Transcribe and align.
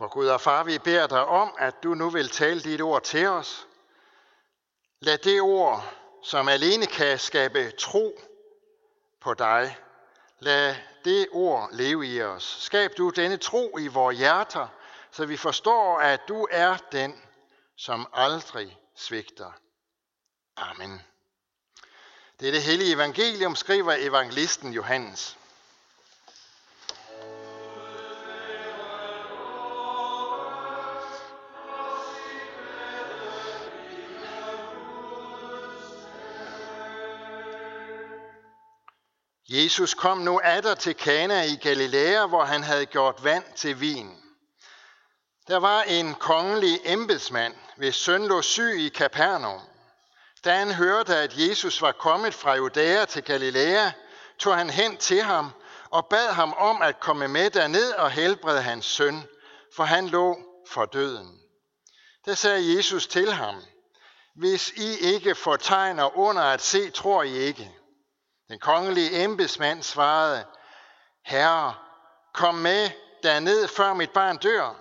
For 0.00 0.08
Gud 0.08 0.26
og 0.26 0.40
Far, 0.40 0.64
vi 0.64 0.78
beder 0.78 1.06
dig 1.06 1.24
om, 1.24 1.54
at 1.58 1.82
du 1.82 1.94
nu 1.94 2.10
vil 2.10 2.28
tale 2.28 2.60
dit 2.60 2.80
ord 2.80 3.02
til 3.02 3.26
os. 3.26 3.66
Lad 5.00 5.18
det 5.18 5.40
ord, 5.40 5.94
som 6.22 6.48
alene 6.48 6.86
kan 6.86 7.18
skabe 7.18 7.70
tro 7.70 8.20
på 9.20 9.34
dig, 9.34 9.78
lad 10.38 10.76
det 11.04 11.28
ord 11.32 11.68
leve 11.72 12.06
i 12.06 12.22
os. 12.22 12.56
Skab 12.60 12.90
du 12.96 13.10
denne 13.10 13.36
tro 13.36 13.78
i 13.78 13.86
vores 13.86 14.18
hjerter, 14.18 14.68
så 15.10 15.26
vi 15.26 15.36
forstår, 15.36 15.98
at 15.98 16.20
du 16.28 16.48
er 16.50 16.76
den, 16.92 17.22
som 17.76 18.08
aldrig 18.12 18.78
svigter. 18.94 19.52
Amen. 20.56 21.02
Det 22.40 22.48
er 22.48 22.52
det 22.52 22.62
hellige 22.62 22.94
evangelium, 22.94 23.56
skriver 23.56 23.94
evangelisten 23.98 24.72
Johannes. 24.72 25.38
Jesus 39.52 39.94
kom 39.94 40.18
nu 40.18 40.40
atter 40.44 40.74
til 40.74 40.94
Kana 40.94 41.42
i 41.42 41.56
Galilea, 41.56 42.26
hvor 42.26 42.44
han 42.44 42.62
havde 42.62 42.86
gjort 42.86 43.24
vand 43.24 43.44
til 43.56 43.80
vin. 43.80 44.10
Der 45.48 45.56
var 45.56 45.82
en 45.82 46.14
kongelig 46.14 46.80
embedsmand, 46.84 47.54
hvis 47.76 47.96
søn 47.96 48.26
lå 48.26 48.42
syg 48.42 48.74
i 48.78 48.88
Kapernaum. 48.88 49.60
Da 50.44 50.54
han 50.58 50.72
hørte, 50.72 51.16
at 51.16 51.36
Jesus 51.36 51.82
var 51.82 51.92
kommet 51.92 52.34
fra 52.34 52.56
Judæa 52.56 53.04
til 53.04 53.22
Galilea, 53.22 53.90
tog 54.38 54.56
han 54.56 54.70
hen 54.70 54.96
til 54.96 55.22
ham 55.22 55.50
og 55.90 56.06
bad 56.06 56.32
ham 56.32 56.52
om 56.52 56.82
at 56.82 57.00
komme 57.00 57.28
med 57.28 57.50
derned 57.50 57.92
og 57.92 58.10
helbrede 58.10 58.62
hans 58.62 58.84
søn, 58.84 59.22
for 59.76 59.84
han 59.84 60.08
lå 60.08 60.38
for 60.68 60.84
døden. 60.84 61.40
Der 62.24 62.34
sagde 62.34 62.76
Jesus 62.76 63.06
til 63.06 63.32
ham, 63.32 63.62
hvis 64.36 64.70
I 64.70 64.96
ikke 65.14 65.34
får 65.34 65.56
tegner 65.56 66.18
under 66.18 66.42
at 66.42 66.60
se, 66.60 66.90
tror 66.90 67.22
I 67.22 67.32
ikke. 67.32 67.79
Den 68.50 68.58
kongelige 68.58 69.24
embedsmand 69.24 69.82
svarede, 69.82 70.44
Herre, 71.24 71.74
kom 72.34 72.54
med 72.54 72.90
derned, 73.22 73.68
før 73.68 73.94
mit 73.94 74.10
barn 74.10 74.38
dør. 74.38 74.74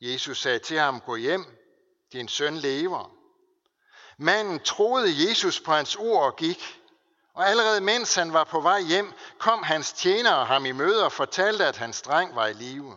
Jesus 0.00 0.40
sagde 0.40 0.58
til 0.58 0.78
ham, 0.78 1.00
gå 1.00 1.16
hjem, 1.16 1.44
din 2.12 2.28
søn 2.28 2.56
lever. 2.56 3.10
Manden 4.18 4.60
troede 4.60 5.28
Jesus 5.28 5.60
på 5.60 5.72
hans 5.72 5.96
ord 5.96 6.24
og 6.24 6.36
gik. 6.36 6.80
Og 7.34 7.48
allerede 7.48 7.80
mens 7.80 8.14
han 8.14 8.32
var 8.32 8.44
på 8.44 8.60
vej 8.60 8.80
hjem, 8.80 9.12
kom 9.38 9.62
hans 9.62 9.92
tjenere 9.92 10.44
ham 10.44 10.66
i 10.66 10.72
møde 10.72 11.04
og 11.04 11.12
fortalte, 11.12 11.66
at 11.66 11.76
hans 11.76 12.02
dreng 12.02 12.34
var 12.34 12.46
i 12.46 12.52
live. 12.52 12.96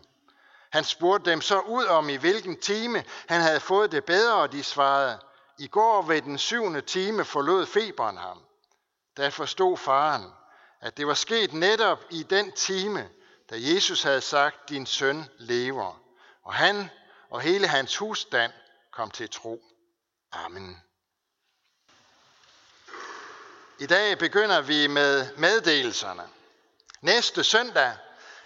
Han 0.72 0.84
spurgte 0.84 1.32
dem 1.32 1.42
så 1.42 1.60
ud 1.60 1.86
om, 1.86 2.10
i 2.10 2.16
hvilken 2.16 2.60
time 2.60 3.04
han 3.28 3.42
havde 3.42 3.60
fået 3.60 3.92
det 3.92 4.06
bedre, 4.06 4.36
og 4.36 4.52
de 4.52 4.64
svarede, 4.64 5.20
i 5.60 5.68
går 5.68 6.02
ved 6.02 6.22
den 6.22 6.38
syvende 6.38 6.82
time 6.82 7.26
forlod 7.26 7.66
feberen 7.66 8.18
ham. 8.18 8.42
Da 9.18 9.30
forstod 9.30 9.78
faren, 9.78 10.34
at 10.82 10.98
det 10.98 11.08
var 11.08 11.14
sket 11.14 11.54
netop 11.54 12.04
i 12.10 12.24
den 12.24 12.52
time, 12.52 13.10
da 13.50 13.56
Jesus 13.58 14.04
havde 14.04 14.22
sagt, 14.22 14.70
din 14.70 14.86
søn 14.86 15.26
lever. 15.38 16.02
Og 16.44 16.54
han 16.54 16.90
og 17.30 17.42
hele 17.42 17.68
hans 17.68 17.98
husstand 17.98 18.52
kom 18.92 19.12
til 19.12 19.30
tro. 19.30 19.64
Amen. 20.32 20.82
I 23.80 23.86
dag 23.86 24.18
begynder 24.18 24.62
vi 24.62 24.88
med 24.88 25.36
meddelelserne. 25.38 26.24
Næste 27.02 27.44
søndag 27.44 27.94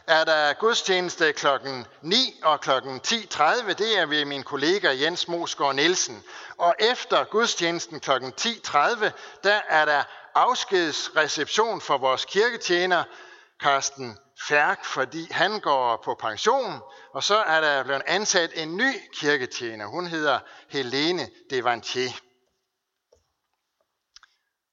er 0.07 0.23
der 0.23 0.53
gudstjeneste 0.53 1.33
kl. 1.33 1.47
9 2.01 2.39
og 2.43 2.61
kl. 2.61 2.69
10.30. 2.69 3.73
Det 3.73 3.97
er 3.97 4.05
ved 4.05 4.25
min 4.25 4.43
kollega 4.43 5.01
Jens 5.01 5.27
Mosgaard 5.27 5.75
Nielsen. 5.75 6.23
Og 6.57 6.75
efter 6.79 7.23
gudstjenesten 7.23 7.99
kl. 7.99 8.11
10.30, 8.11 9.09
der 9.43 9.61
er 9.67 9.85
der 9.85 10.03
afskedsreception 10.35 11.81
for 11.81 11.97
vores 11.97 12.25
kirketjener, 12.25 13.03
Karsten 13.59 14.17
Færk, 14.47 14.85
fordi 14.85 15.31
han 15.31 15.59
går 15.59 16.01
på 16.03 16.15
pension, 16.15 16.81
og 17.13 17.23
så 17.23 17.35
er 17.35 17.61
der 17.61 17.83
blevet 17.83 18.01
ansat 18.07 18.51
en 18.53 18.77
ny 18.77 18.93
kirketjener. 19.13 19.85
Hun 19.85 20.07
hedder 20.07 20.39
Helene 20.69 21.29
Devantier. 21.49 22.11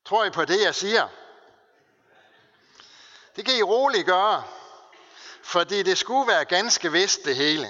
Tror 0.06 0.24
I 0.24 0.30
på 0.30 0.44
det, 0.44 0.62
jeg 0.64 0.74
siger? 0.74 1.08
Det 3.36 3.44
kan 3.44 3.56
I 3.56 3.62
roligt 3.62 4.06
gøre, 4.06 4.44
fordi 5.42 5.82
det 5.82 5.98
skulle 5.98 6.28
være 6.28 6.44
ganske 6.44 6.92
vist 6.92 7.24
det 7.24 7.36
hele. 7.36 7.68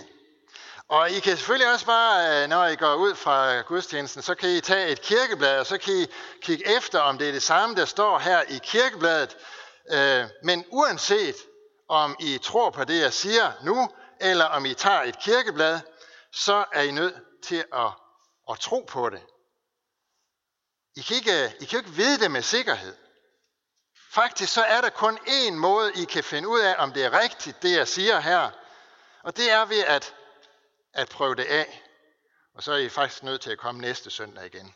Og 0.93 1.11
I 1.11 1.21
kan 1.21 1.37
selvfølgelig 1.37 1.73
også 1.73 1.87
bare, 1.87 2.43
øh, 2.43 2.49
når 2.49 2.67
I 2.67 2.77
går 2.77 2.95
ud 2.95 3.15
fra 3.15 3.61
gudstjenesten, 3.61 4.23
så 4.23 4.35
kan 4.35 4.51
I 4.51 4.61
tage 4.61 4.89
et 4.89 5.01
kirkeblad, 5.01 5.61
og 5.61 5.67
så 5.67 5.79
kan 5.79 5.95
I 5.95 6.07
kigge 6.43 6.77
efter, 6.77 7.01
om 7.01 7.19
det 7.19 7.29
er 7.29 7.33
det 7.33 7.43
samme, 7.43 7.77
der 7.77 7.85
står 7.85 8.19
her 8.19 8.43
i 8.43 8.61
kirkebladet. 8.63 9.37
Øh, 9.91 10.25
men 10.43 10.65
uanset 10.71 11.37
om 11.89 12.17
I 12.21 12.39
tror 12.39 12.71
på 12.71 12.85
det, 12.85 13.01
jeg 13.01 13.13
siger 13.13 13.53
nu, 13.63 13.91
eller 14.21 14.45
om 14.45 14.65
I 14.65 14.75
tager 14.75 15.03
et 15.03 15.19
kirkeblad, 15.19 15.81
så 16.33 16.65
er 16.73 16.83
I 16.83 16.91
nødt 16.91 17.15
til 17.45 17.65
at, 17.73 17.91
at 18.51 18.59
tro 18.61 18.85
på 18.89 19.11
det. 19.11 19.23
I 20.97 21.01
kan, 21.01 21.17
ikke, 21.17 21.45
øh, 21.45 21.51
I 21.61 21.65
kan 21.65 21.79
ikke 21.79 21.91
vide 21.91 22.19
det 22.19 22.31
med 22.31 22.43
sikkerhed. 22.43 22.97
Faktisk 24.11 24.53
så 24.53 24.63
er 24.63 24.81
der 24.81 24.91
kun 24.91 25.19
én 25.19 25.53
måde, 25.53 25.93
I 25.95 26.05
kan 26.05 26.25
finde 26.25 26.49
ud 26.49 26.61
af, 26.61 26.75
om 26.79 26.93
det 26.93 27.05
er 27.05 27.21
rigtigt, 27.21 27.63
det 27.63 27.77
jeg 27.77 27.89
siger 27.89 28.21
her. 28.21 28.51
Og 29.23 29.37
det 29.37 29.53
er 29.53 29.65
ved 29.65 29.85
at 29.85 30.15
at 30.95 31.09
prøve 31.09 31.35
det 31.35 31.45
af. 31.45 31.83
Og 32.55 32.63
så 32.63 32.73
er 32.73 32.77
I 32.77 32.89
faktisk 32.89 33.23
nødt 33.23 33.41
til 33.41 33.51
at 33.51 33.59
komme 33.59 33.81
næste 33.81 34.11
søndag 34.11 34.47
igen. 34.47 34.75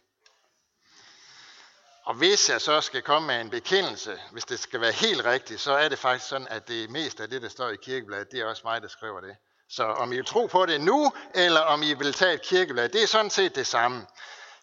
Og 2.05 2.15
hvis 2.15 2.49
jeg 2.49 2.61
så 2.61 2.81
skal 2.81 3.03
komme 3.03 3.27
med 3.27 3.41
en 3.41 3.51
bekendelse, 3.51 4.21
hvis 4.33 4.45
det 4.45 4.61
skal 4.61 4.81
være 4.81 4.93
helt 4.93 5.25
rigtigt, 5.25 5.61
så 5.61 5.73
er 5.73 5.89
det 5.89 5.99
faktisk 5.99 6.29
sådan, 6.29 6.49
at 6.49 6.69
det 6.69 6.91
meste 6.91 7.23
af 7.23 7.31
det, 7.31 7.43
der 7.43 7.49
står 7.49 7.69
i 7.69 7.77
kirkebladet, 7.77 8.31
det 8.31 8.41
er 8.41 8.45
også 8.45 8.63
mig, 8.65 8.83
der 8.83 8.89
skriver 8.89 9.21
det. 9.21 9.37
Så 9.71 9.85
om 9.85 10.13
I 10.13 10.17
vil 10.17 10.25
tro 10.25 10.47
på 10.47 10.67
det 10.67 10.81
nu, 10.81 11.13
eller 11.35 11.61
om 11.61 11.83
I 11.83 11.95
vil 11.95 12.13
tage 12.13 12.35
et 12.35 12.43
kirkeblad, 12.43 12.89
det 12.89 13.03
er 13.03 13.07
sådan 13.07 13.31
set 13.31 13.55
det 13.55 13.67
samme. 13.67 14.07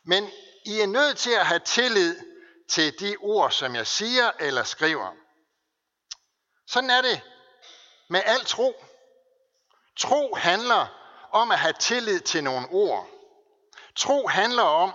Men 0.06 0.32
I 0.66 0.80
er 0.80 0.88
nødt 0.88 1.18
til 1.18 1.32
at 1.32 1.46
have 1.46 1.60
tillid 1.60 2.20
til 2.70 3.00
de 3.00 3.16
ord, 3.20 3.52
som 3.52 3.76
jeg 3.76 3.88
siger 3.88 4.32
eller 4.40 4.64
skriver. 4.64 5.12
Sådan 6.68 6.90
er 6.90 7.02
det 7.02 7.22
med 8.10 8.22
al 8.26 8.46
tro. 8.46 8.86
Tro 9.98 10.36
handler 10.36 11.03
om 11.34 11.52
at 11.52 11.60
have 11.60 11.74
tillid 11.74 12.20
til 12.20 12.44
nogle 12.44 12.68
ord. 12.72 13.08
Tro 13.96 14.28
handler 14.28 14.64
om, 14.64 14.92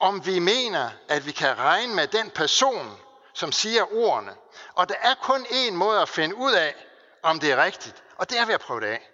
om 0.00 0.26
vi 0.26 0.38
mener, 0.38 0.90
at 1.08 1.26
vi 1.26 1.32
kan 1.32 1.58
regne 1.58 1.94
med 1.94 2.06
den 2.06 2.30
person, 2.30 2.98
som 3.34 3.52
siger 3.52 3.94
ordene. 3.94 4.34
Og 4.74 4.88
der 4.88 4.94
er 5.02 5.14
kun 5.14 5.46
én 5.46 5.72
måde 5.72 6.00
at 6.00 6.08
finde 6.08 6.34
ud 6.34 6.52
af, 6.52 6.74
om 7.22 7.40
det 7.40 7.52
er 7.52 7.64
rigtigt, 7.64 8.02
og 8.16 8.30
det 8.30 8.38
er 8.38 8.46
ved 8.46 8.54
at 8.54 8.60
prøve 8.60 8.80
det 8.80 8.86
af. 8.86 9.08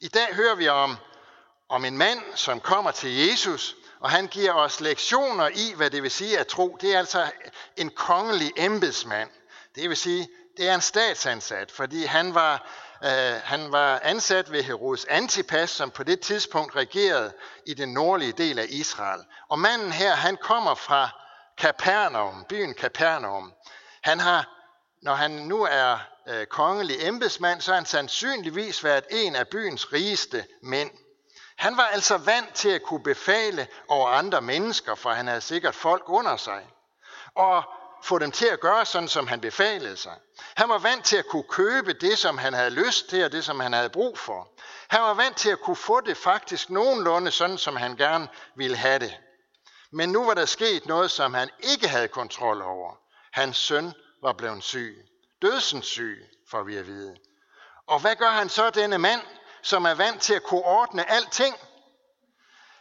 I 0.00 0.08
dag 0.08 0.34
hører 0.34 0.54
vi 0.54 0.68
om, 0.68 0.96
om 1.68 1.84
en 1.84 1.98
mand, 1.98 2.20
som 2.34 2.60
kommer 2.60 2.90
til 2.90 3.16
Jesus, 3.16 3.76
og 4.00 4.10
han 4.10 4.26
giver 4.26 4.52
os 4.52 4.80
lektioner 4.80 5.48
i, 5.48 5.72
hvad 5.76 5.90
det 5.90 6.02
vil 6.02 6.10
sige 6.10 6.38
at 6.38 6.46
tro. 6.46 6.78
Det 6.80 6.94
er 6.94 6.98
altså 6.98 7.30
en 7.76 7.90
kongelig 7.90 8.52
embedsmand. 8.56 9.30
Det 9.74 9.88
vil 9.88 9.96
sige, 9.96 10.28
det 10.56 10.68
er 10.68 10.74
en 10.74 10.80
statsansat, 10.80 11.70
fordi 11.70 12.04
han 12.04 12.34
var 12.34 12.68
Øh, 13.04 13.40
han 13.44 13.72
var 13.72 14.00
ansat 14.02 14.52
ved 14.52 14.62
Herodes 14.62 15.04
Antipas, 15.04 15.70
som 15.70 15.90
på 15.90 16.02
det 16.02 16.20
tidspunkt 16.20 16.76
regerede 16.76 17.32
i 17.66 17.74
den 17.74 17.92
nordlige 17.92 18.32
del 18.32 18.58
af 18.58 18.66
Israel. 18.68 19.20
Og 19.48 19.58
manden 19.58 19.92
her, 19.92 20.14
han 20.14 20.36
kommer 20.36 20.74
fra 20.74 21.08
Kapernaum, 21.58 22.44
byen 22.48 22.74
Kapernaum. 22.74 23.52
Han 24.02 24.20
har, 24.20 24.48
når 25.02 25.14
han 25.14 25.30
nu 25.30 25.62
er 25.62 25.98
øh, 26.28 26.46
kongelig 26.46 26.96
embedsmand, 27.08 27.60
så 27.60 27.70
har 27.70 27.76
han 27.76 27.86
sandsynligvis 27.86 28.84
været 28.84 29.04
en 29.10 29.36
af 29.36 29.48
byens 29.48 29.92
rigeste 29.92 30.44
mænd. 30.62 30.90
Han 31.56 31.76
var 31.76 31.86
altså 31.92 32.18
vant 32.18 32.54
til 32.54 32.68
at 32.68 32.82
kunne 32.82 33.02
befale 33.02 33.66
over 33.88 34.08
andre 34.08 34.40
mennesker, 34.42 34.94
for 34.94 35.10
han 35.10 35.26
havde 35.26 35.40
sikkert 35.40 35.74
folk 35.74 36.02
under 36.06 36.36
sig. 36.36 36.66
Og 37.34 37.62
få 38.02 38.18
dem 38.18 38.30
til 38.32 38.46
at 38.46 38.60
gøre 38.60 38.86
sådan, 38.86 39.08
som 39.08 39.26
han 39.26 39.40
befalede 39.40 39.96
sig. 39.96 40.14
Han 40.56 40.68
var 40.68 40.78
vant 40.78 41.04
til 41.04 41.16
at 41.16 41.26
kunne 41.26 41.48
købe 41.48 41.92
det, 41.92 42.18
som 42.18 42.38
han 42.38 42.54
havde 42.54 42.70
lyst 42.70 43.08
til, 43.08 43.24
og 43.24 43.32
det, 43.32 43.44
som 43.44 43.60
han 43.60 43.72
havde 43.72 43.90
brug 43.90 44.18
for. 44.18 44.48
Han 44.88 45.00
var 45.00 45.14
vant 45.14 45.36
til 45.36 45.50
at 45.50 45.60
kunne 45.60 45.76
få 45.76 46.00
det 46.00 46.16
faktisk 46.16 46.70
nogenlunde 46.70 47.30
sådan, 47.30 47.58
som 47.58 47.76
han 47.76 47.96
gerne 47.96 48.28
ville 48.56 48.76
have 48.76 48.98
det. 48.98 49.18
Men 49.92 50.08
nu 50.08 50.24
var 50.24 50.34
der 50.34 50.46
sket 50.46 50.86
noget, 50.86 51.10
som 51.10 51.34
han 51.34 51.50
ikke 51.58 51.88
havde 51.88 52.08
kontrol 52.08 52.62
over. 52.62 52.96
Hans 53.32 53.56
søn 53.56 53.92
var 54.22 54.32
blevet 54.32 54.64
syg. 54.64 54.96
Dødsens 55.42 55.86
syg, 55.86 56.28
får 56.50 56.62
vi 56.62 56.76
at 56.76 56.86
vide. 56.86 57.16
Og 57.86 58.00
hvad 58.00 58.16
gør 58.16 58.30
han 58.30 58.48
så, 58.48 58.70
denne 58.70 58.98
mand, 58.98 59.20
som 59.62 59.84
er 59.84 59.94
vant 59.94 60.20
til 60.22 60.34
at 60.34 60.42
kunne 60.42 60.64
ordne 60.64 61.10
alting? 61.10 61.56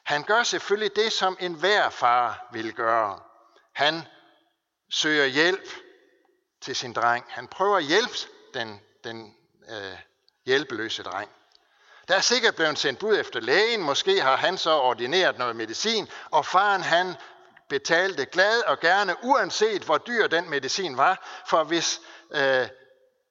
Han 0.03 0.23
gør 0.23 0.43
selvfølgelig 0.43 0.95
det, 0.95 1.13
som 1.13 1.37
enhver 1.39 1.89
far 1.89 2.47
vil 2.51 2.73
gøre. 2.73 3.19
Han 3.73 4.07
søger 4.91 5.25
hjælp 5.25 5.67
til 6.61 6.75
sin 6.75 6.93
dreng. 6.93 7.25
Han 7.27 7.47
prøver 7.47 7.77
at 7.77 7.83
hjælpe 7.83 8.13
den, 8.53 8.81
den 9.03 9.35
øh, 9.69 9.97
hjælpeløse 10.45 11.03
dreng. 11.03 11.29
Der 12.07 12.15
er 12.15 12.21
sikkert 12.21 12.55
blevet 12.55 12.79
sendt 12.79 12.99
bud 12.99 13.17
efter 13.17 13.39
lægen, 13.39 13.81
måske 13.81 14.21
har 14.21 14.35
han 14.35 14.57
så 14.57 14.71
ordineret 14.71 15.37
noget 15.37 15.55
medicin, 15.55 16.09
og 16.31 16.45
faren 16.45 16.81
han 16.81 17.15
betalte 17.69 18.25
glad 18.25 18.61
og 18.61 18.79
gerne, 18.79 19.15
uanset 19.23 19.83
hvor 19.83 19.97
dyr 19.97 20.27
den 20.27 20.49
medicin 20.49 20.97
var, 20.97 21.43
for 21.47 21.63
hvis, 21.63 22.01
øh, 22.31 22.67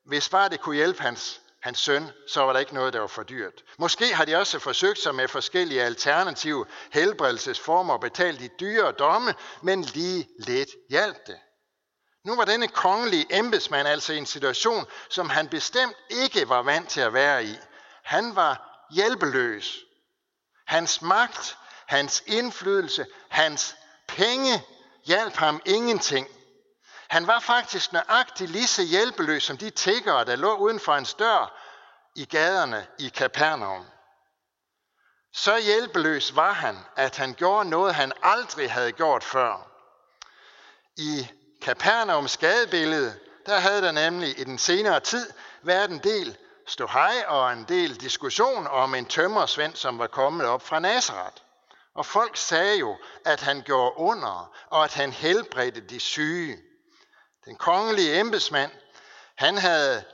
hvis 0.05 0.29
bare 0.29 0.49
det 0.49 0.61
kunne 0.61 0.77
hjælpe 0.77 1.03
hans, 1.03 1.41
hans 1.61 1.79
søn, 1.79 2.11
så 2.29 2.41
var 2.41 2.53
der 2.53 2.61
ikke 2.61 2.75
noget, 2.75 2.93
der 2.93 3.01
var 3.01 3.06
for 3.06 3.23
dyrt. 3.23 3.65
Måske 3.79 4.15
har 4.15 4.25
de 4.25 4.37
også 4.37 4.59
forsøgt 4.59 4.99
sig 4.99 5.15
med 5.15 5.29
forskellige 5.29 5.83
alternative 5.83 6.67
helbredelsesformer 6.93 7.95
og 7.95 8.01
betalt 8.01 8.41
de 8.41 8.49
dyre 8.61 8.93
domme, 8.93 9.35
men 9.63 9.83
lige 9.83 10.29
lidt 10.39 10.71
hjalp 10.91 11.27
det. 11.27 11.39
Nu 12.25 12.37
var 12.37 12.44
denne 12.44 12.69
kongelige 12.69 13.26
embedsmand 13.31 13.88
altså 13.88 14.12
i 14.12 14.19
en 14.19 14.26
situation, 14.26 14.87
som 15.11 15.31
han 15.31 15.49
bestemt 15.49 15.96
ikke 16.11 16.49
var 16.49 16.62
vant 16.62 16.88
til 16.88 17.00
at 17.00 17.12
være 17.12 17.44
i. 17.44 17.58
Han 18.02 18.37
var 18.37 18.87
hjælpeløs. 18.90 19.78
Hans 20.67 21.02
magt, 21.02 21.58
hans 21.87 22.22
indflydelse, 22.26 23.06
hans 23.28 23.76
penge 24.08 24.64
hjalp 25.05 25.37
ham 25.37 25.62
ingenting. 25.64 26.28
Han 27.08 27.26
var 27.26 27.40
faktisk 27.40 27.93
nøjagtig 27.93 28.49
lige 28.49 28.67
så 28.67 28.82
hjælpeløs 28.82 29.43
som 29.43 29.56
de 29.58 29.70
tiggere, 29.70 30.25
der 30.25 30.37
lå 30.37 30.56
uden 30.56 30.81
for 30.81 30.93
hans 30.93 31.14
dør 31.14 31.61
i 32.17 32.25
gaderne 32.25 32.87
i 32.99 33.08
Kapernaum. 33.08 33.87
Så 35.32 35.58
hjælpeløs 35.58 36.37
var 36.37 36.52
han, 36.52 36.78
at 36.96 37.17
han 37.17 37.34
gjorde 37.34 37.69
noget, 37.69 37.94
han 37.94 38.12
aldrig 38.22 38.72
havde 38.72 38.93
gjort 38.93 39.25
før. 39.25 39.70
I 40.96 41.28
Kapernaums 41.61 42.37
gadebillede, 42.37 43.19
der 43.47 43.59
havde 43.59 43.83
der 43.83 43.93
nemlig 43.93 44.41
i 44.41 44.45
den 44.45 44.59
senere 44.59 45.01
tid 45.01 45.31
været 45.62 45.91
en 45.91 45.99
del 45.99 46.37
ståhej 46.67 47.25
og 47.27 47.53
en 47.53 47.65
del 47.65 48.01
diskussion 48.01 48.67
om 48.67 48.95
en 48.95 49.07
tømmersvend, 49.07 49.75
som 49.75 49.99
var 49.99 50.07
kommet 50.07 50.47
op 50.47 50.62
fra 50.62 50.79
Nazareth. 50.79 51.43
Og 51.95 52.07
folk 52.07 52.37
sagde 52.37 52.79
jo, 52.79 52.97
at 53.25 53.41
han 53.41 53.62
gjorde 53.62 53.97
under, 53.97 54.53
og 54.71 54.85
at 54.85 54.95
han 54.95 55.12
helbredte 55.12 55.81
de 55.81 56.01
syge. 56.01 56.59
Den 57.45 57.57
kongelige 57.57 58.21
embedsmand, 58.21 58.71
han 59.37 59.59
havde 59.59 60.05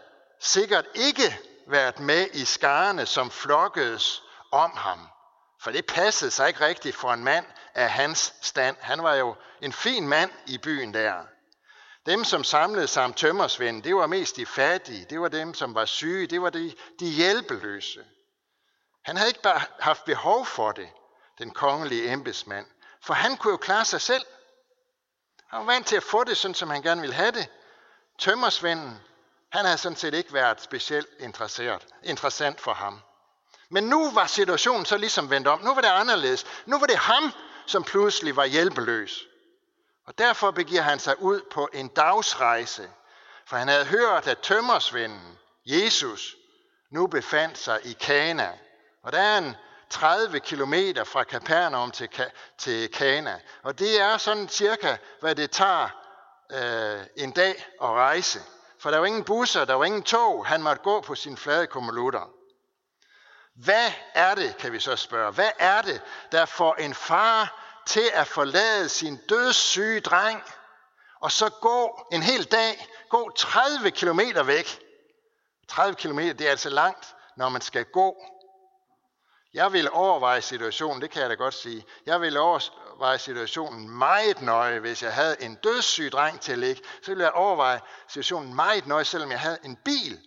sikkert 0.40 0.87
ikke 0.94 1.38
været 1.66 2.00
med 2.00 2.26
i 2.32 2.44
skarne, 2.44 3.06
som 3.06 3.31
flokkedes 3.31 4.22
om 4.52 4.70
ham. 4.76 5.08
For 5.60 5.70
det 5.70 5.87
passede 5.87 6.31
sig 6.31 6.49
ikke 6.49 6.66
rigtigt 6.66 6.96
for 6.96 7.12
en 7.12 7.25
mand 7.25 7.46
af 7.75 7.90
hans 7.90 8.34
stand. 8.42 8.76
Han 8.81 9.02
var 9.02 9.14
jo 9.14 9.34
en 9.62 9.72
fin 9.72 10.08
mand 10.08 10.31
i 10.46 10.58
byen 10.58 10.94
der. 10.94 11.14
Dem, 12.06 12.24
som 12.24 12.44
samlede 12.44 12.88
sig 12.88 13.04
om 13.04 13.14
tømmersvend, 13.14 13.82
det 13.82 13.96
var 13.96 14.06
mest 14.06 14.36
de 14.36 14.46
fattige, 14.46 15.06
det 15.10 15.20
var 15.20 15.28
dem, 15.28 15.54
som 15.54 15.74
var 15.74 15.84
syge, 15.84 16.26
det 16.26 16.42
var 16.42 16.50
de, 16.50 16.74
de 17.00 17.06
hjælpeløse. 17.06 18.04
Han 19.04 19.16
havde 19.16 19.30
ikke 19.30 19.42
bare 19.42 19.60
haft 19.80 20.04
behov 20.04 20.46
for 20.46 20.72
det, 20.72 20.88
den 21.38 21.50
kongelige 21.50 22.12
embedsmand, 22.12 22.66
for 23.02 23.14
han 23.14 23.36
kunne 23.36 23.50
jo 23.50 23.56
klare 23.56 23.84
sig 23.84 24.00
selv. 24.00 24.24
Han 25.48 25.58
var 25.58 25.66
vant 25.66 25.86
til 25.86 25.96
at 25.96 26.02
få 26.02 26.24
det, 26.24 26.36
sådan 26.36 26.54
som 26.54 26.70
han 26.70 26.82
gerne 26.82 27.00
ville 27.00 27.14
have 27.14 27.30
det. 27.30 27.48
Tømmersvenden, 28.18 29.00
han 29.52 29.64
havde 29.64 29.78
sådan 29.78 29.96
set 29.96 30.14
ikke 30.14 30.32
været 30.32 30.60
specielt 30.60 31.08
interesseret, 31.18 31.86
interessant 32.02 32.60
for 32.60 32.72
ham. 32.72 33.00
Men 33.70 33.84
nu 33.84 34.10
var 34.10 34.26
situationen 34.26 34.86
så 34.86 34.96
ligesom 34.96 35.30
vendt 35.30 35.48
om. 35.48 35.60
Nu 35.60 35.74
var 35.74 35.80
det 35.80 35.88
anderledes. 35.88 36.46
Nu 36.66 36.78
var 36.78 36.86
det 36.86 36.96
ham, 36.96 37.32
som 37.66 37.84
pludselig 37.84 38.36
var 38.36 38.44
hjælpeløs. 38.44 39.26
Og 40.06 40.18
derfor 40.18 40.50
begiver 40.50 40.82
han 40.82 40.98
sig 40.98 41.22
ud 41.22 41.40
på 41.50 41.68
en 41.72 41.88
dagsrejse, 41.88 42.90
for 43.46 43.56
han 43.56 43.68
havde 43.68 43.84
hørt, 43.84 44.26
at 44.26 44.38
tømmersvenden, 44.38 45.38
Jesus, 45.66 46.36
nu 46.90 47.06
befandt 47.06 47.58
sig 47.58 47.80
i 47.84 47.92
Kana. 47.92 48.58
Og 49.02 49.12
der 49.12 49.20
er 49.20 49.38
en 49.38 49.56
30 49.90 50.40
kilometer 50.40 51.04
fra 51.04 51.24
Kapernaum 51.24 51.90
til, 51.90 52.08
til 52.58 52.92
Kana. 52.92 53.40
Og 53.62 53.78
det 53.78 54.00
er 54.00 54.16
sådan 54.16 54.48
cirka, 54.48 54.96
hvad 55.20 55.34
det 55.34 55.50
tager 55.50 55.88
øh, 56.52 57.06
en 57.16 57.30
dag 57.30 57.66
at 57.82 57.88
rejse. 57.88 58.40
For 58.78 58.90
der 58.90 58.98
var 58.98 59.06
ingen 59.06 59.24
busser, 59.24 59.64
der 59.64 59.74
var 59.74 59.84
ingen 59.84 60.02
tog. 60.02 60.46
Han 60.46 60.62
måtte 60.62 60.82
gå 60.82 61.00
på 61.00 61.14
sin 61.14 61.36
flade 61.36 61.66
kommunlutter. 61.66 62.30
Hvad 63.54 63.92
er 64.14 64.34
det, 64.34 64.56
kan 64.56 64.72
vi 64.72 64.80
så 64.80 64.96
spørge, 64.96 65.32
hvad 65.32 65.50
er 65.58 65.82
det, 65.82 66.02
der 66.32 66.44
får 66.44 66.74
en 66.74 66.94
far 66.94 67.65
til 67.86 68.10
at 68.12 68.26
forlade 68.26 68.88
sin 68.88 69.16
dødssyge 69.28 70.00
dreng, 70.00 70.42
og 71.20 71.32
så 71.32 71.48
gå 71.48 72.06
en 72.12 72.22
hel 72.22 72.44
dag, 72.44 72.88
gå 73.08 73.30
30 73.36 73.90
km 73.90 74.20
væk. 74.46 74.82
30 75.68 75.94
km, 75.94 76.18
det 76.18 76.40
er 76.40 76.50
altså 76.50 76.70
langt, 76.70 77.14
når 77.36 77.48
man 77.48 77.60
skal 77.60 77.84
gå. 77.84 78.16
Jeg 79.54 79.72
vil 79.72 79.90
overveje 79.90 80.42
situationen, 80.42 81.02
det 81.02 81.10
kan 81.10 81.22
jeg 81.22 81.30
da 81.30 81.34
godt 81.34 81.54
sige. 81.54 81.84
Jeg 82.06 82.20
vil 82.20 82.36
overveje 82.36 83.18
situationen 83.18 83.90
meget 83.90 84.42
nøje, 84.42 84.78
hvis 84.78 85.02
jeg 85.02 85.14
havde 85.14 85.42
en 85.42 85.54
dødssyg 85.54 86.12
dreng 86.12 86.40
til 86.40 86.52
at 86.52 86.58
ligge. 86.58 86.82
Så 87.02 87.10
ville 87.10 87.24
jeg 87.24 87.32
overveje 87.32 87.80
situationen 88.08 88.54
meget 88.54 88.86
nøje, 88.86 89.04
selvom 89.04 89.30
jeg 89.30 89.40
havde 89.40 89.58
en 89.64 89.76
bil. 89.76 90.20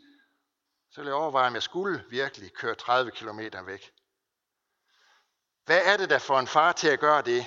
Så 0.92 1.02
ville 1.02 1.10
jeg 1.10 1.16
overveje, 1.16 1.48
om 1.48 1.54
jeg 1.54 1.64
skulle 1.64 2.04
virkelig 2.10 2.54
køre 2.54 2.76
30 2.76 3.12
km 3.12 3.40
væk. 3.66 3.92
Hvad 5.70 5.82
er 5.84 5.98
det, 5.98 6.10
der 6.10 6.20
får 6.20 6.40
en 6.40 6.48
far 6.48 6.72
til 6.72 6.88
at 6.88 7.00
gøre 7.00 7.22
det? 7.22 7.46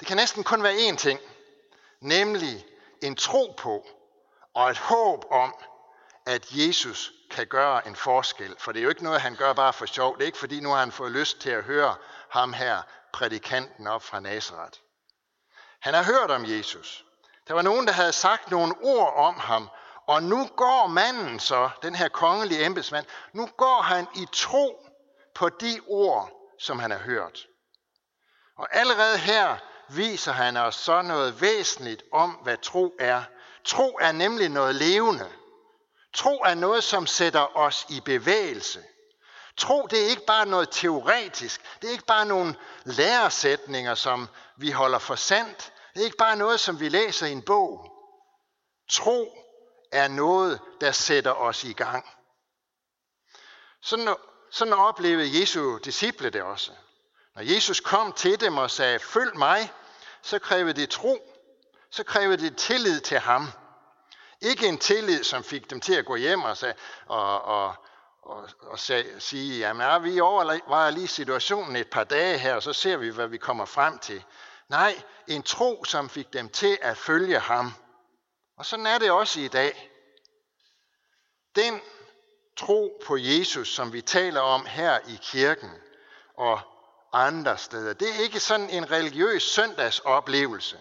Det 0.00 0.08
kan 0.08 0.16
næsten 0.16 0.44
kun 0.44 0.62
være 0.62 0.74
én 0.74 0.96
ting, 0.96 1.20
nemlig 2.00 2.66
en 3.02 3.16
tro 3.16 3.54
på 3.58 3.86
og 4.54 4.70
et 4.70 4.78
håb 4.78 5.24
om, 5.30 5.54
at 6.26 6.46
Jesus 6.50 7.12
kan 7.30 7.46
gøre 7.46 7.86
en 7.88 7.96
forskel. 7.96 8.54
For 8.58 8.72
det 8.72 8.80
er 8.80 8.82
jo 8.82 8.88
ikke 8.88 9.04
noget, 9.04 9.20
han 9.20 9.36
gør 9.36 9.52
bare 9.52 9.72
for 9.72 9.86
sjov. 9.86 10.16
Det 10.16 10.22
er 10.22 10.26
ikke 10.26 10.38
fordi, 10.38 10.60
nu 10.60 10.68
har 10.68 10.78
han 10.78 10.92
fået 10.92 11.12
lyst 11.12 11.40
til 11.40 11.50
at 11.50 11.64
høre 11.64 11.94
ham 12.28 12.52
her, 12.52 12.82
prædikanten 13.12 13.86
op 13.86 14.02
fra 14.02 14.20
Nazareth. 14.20 14.78
Han 15.80 15.94
har 15.94 16.02
hørt 16.02 16.30
om 16.30 16.44
Jesus. 16.46 17.04
Der 17.48 17.54
var 17.54 17.62
nogen, 17.62 17.86
der 17.86 17.92
havde 17.92 18.12
sagt 18.12 18.50
nogle 18.50 18.74
ord 18.82 19.14
om 19.16 19.34
ham, 19.34 19.68
og 20.06 20.22
nu 20.22 20.46
går 20.56 20.86
manden 20.86 21.40
så, 21.40 21.70
den 21.82 21.94
her 21.94 22.08
kongelige 22.08 22.64
embedsmand, 22.64 23.06
nu 23.32 23.46
går 23.46 23.82
han 23.82 24.06
i 24.14 24.26
tro 24.32 24.86
på 25.34 25.48
de 25.48 25.80
ord, 25.88 26.39
som 26.60 26.78
han 26.78 26.90
har 26.90 26.98
hørt. 26.98 27.46
Og 28.56 28.68
allerede 28.70 29.18
her 29.18 29.56
viser 29.88 30.32
han 30.32 30.56
os 30.56 30.74
så 30.74 31.02
noget 31.02 31.40
væsentligt 31.40 32.02
om, 32.12 32.30
hvad 32.30 32.56
tro 32.56 32.94
er. 32.98 33.22
Tro 33.64 33.98
er 34.00 34.12
nemlig 34.12 34.48
noget 34.48 34.74
levende. 34.74 35.32
Tro 36.14 36.38
er 36.38 36.54
noget, 36.54 36.84
som 36.84 37.06
sætter 37.06 37.56
os 37.56 37.86
i 37.88 38.00
bevægelse. 38.00 38.82
Tro, 39.56 39.86
det 39.86 40.04
er 40.04 40.08
ikke 40.10 40.26
bare 40.26 40.46
noget 40.46 40.68
teoretisk. 40.70 41.80
Det 41.80 41.88
er 41.88 41.92
ikke 41.92 42.04
bare 42.06 42.26
nogle 42.26 42.54
læresætninger, 42.84 43.94
som 43.94 44.28
vi 44.56 44.70
holder 44.70 44.98
for 44.98 45.14
sandt. 45.14 45.72
Det 45.94 46.00
er 46.00 46.04
ikke 46.04 46.16
bare 46.16 46.36
noget, 46.36 46.60
som 46.60 46.80
vi 46.80 46.88
læser 46.88 47.26
i 47.26 47.32
en 47.32 47.42
bog. 47.42 47.92
Tro 48.90 49.36
er 49.92 50.08
noget, 50.08 50.60
der 50.80 50.92
sætter 50.92 51.32
os 51.32 51.64
i 51.64 51.72
gang. 51.72 52.06
Sådan, 53.82 54.16
sådan 54.50 54.72
oplevede 54.72 55.40
Jesu 55.40 55.78
disciple 55.78 56.30
det 56.30 56.42
også. 56.42 56.72
Når 57.34 57.42
Jesus 57.42 57.80
kom 57.80 58.12
til 58.12 58.40
dem 58.40 58.58
og 58.58 58.70
sagde, 58.70 58.98
følg 58.98 59.36
mig, 59.36 59.72
så 60.22 60.38
krævede 60.38 60.80
det 60.80 60.90
tro. 60.90 61.36
Så 61.90 62.04
krævede 62.04 62.42
det 62.42 62.56
tillid 62.56 63.00
til 63.00 63.18
ham. 63.18 63.48
Ikke 64.40 64.66
en 64.66 64.78
tillid, 64.78 65.24
som 65.24 65.44
fik 65.44 65.70
dem 65.70 65.80
til 65.80 65.94
at 65.94 66.04
gå 66.04 66.16
hjem 66.16 66.42
og, 66.42 66.56
sag, 66.56 66.74
og, 67.06 67.42
og, 67.42 67.74
og, 68.22 68.48
og 68.60 68.78
sag, 68.78 69.06
sige, 69.18 69.58
jamen 69.58 69.86
ja, 69.86 69.98
vi 69.98 70.20
overvejer 70.20 70.90
lige 70.90 71.08
situationen 71.08 71.76
et 71.76 71.90
par 71.90 72.04
dage 72.04 72.38
her, 72.38 72.54
og 72.54 72.62
så 72.62 72.72
ser 72.72 72.96
vi, 72.96 73.08
hvad 73.08 73.28
vi 73.28 73.38
kommer 73.38 73.64
frem 73.64 73.98
til. 73.98 74.24
Nej, 74.68 75.02
en 75.28 75.42
tro, 75.42 75.84
som 75.84 76.08
fik 76.08 76.32
dem 76.32 76.48
til 76.48 76.78
at 76.82 76.96
følge 76.96 77.38
ham. 77.38 77.74
Og 78.56 78.66
sådan 78.66 78.86
er 78.86 78.98
det 78.98 79.10
også 79.10 79.40
i 79.40 79.48
dag. 79.48 79.90
Den 81.56 81.80
tro 82.60 83.00
på 83.06 83.16
Jesus, 83.16 83.74
som 83.74 83.92
vi 83.92 84.00
taler 84.00 84.40
om 84.40 84.66
her 84.66 84.98
i 85.08 85.18
kirken 85.22 85.70
og 86.34 86.60
andre 87.12 87.58
steder, 87.58 87.92
det 87.92 88.08
er 88.08 88.22
ikke 88.22 88.40
sådan 88.40 88.70
en 88.70 88.90
religiøs 88.90 89.42
søndagsoplevelse, 89.42 90.78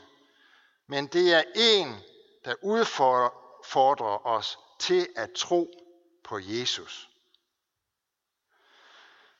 men 0.87 1.07
det 1.07 1.33
er 1.33 1.43
en, 1.55 1.95
der 2.45 2.53
udfordrer 2.61 4.27
os 4.27 4.59
til 4.79 5.07
at 5.15 5.31
tro 5.31 5.71
på 6.23 6.39
Jesus. 6.41 7.09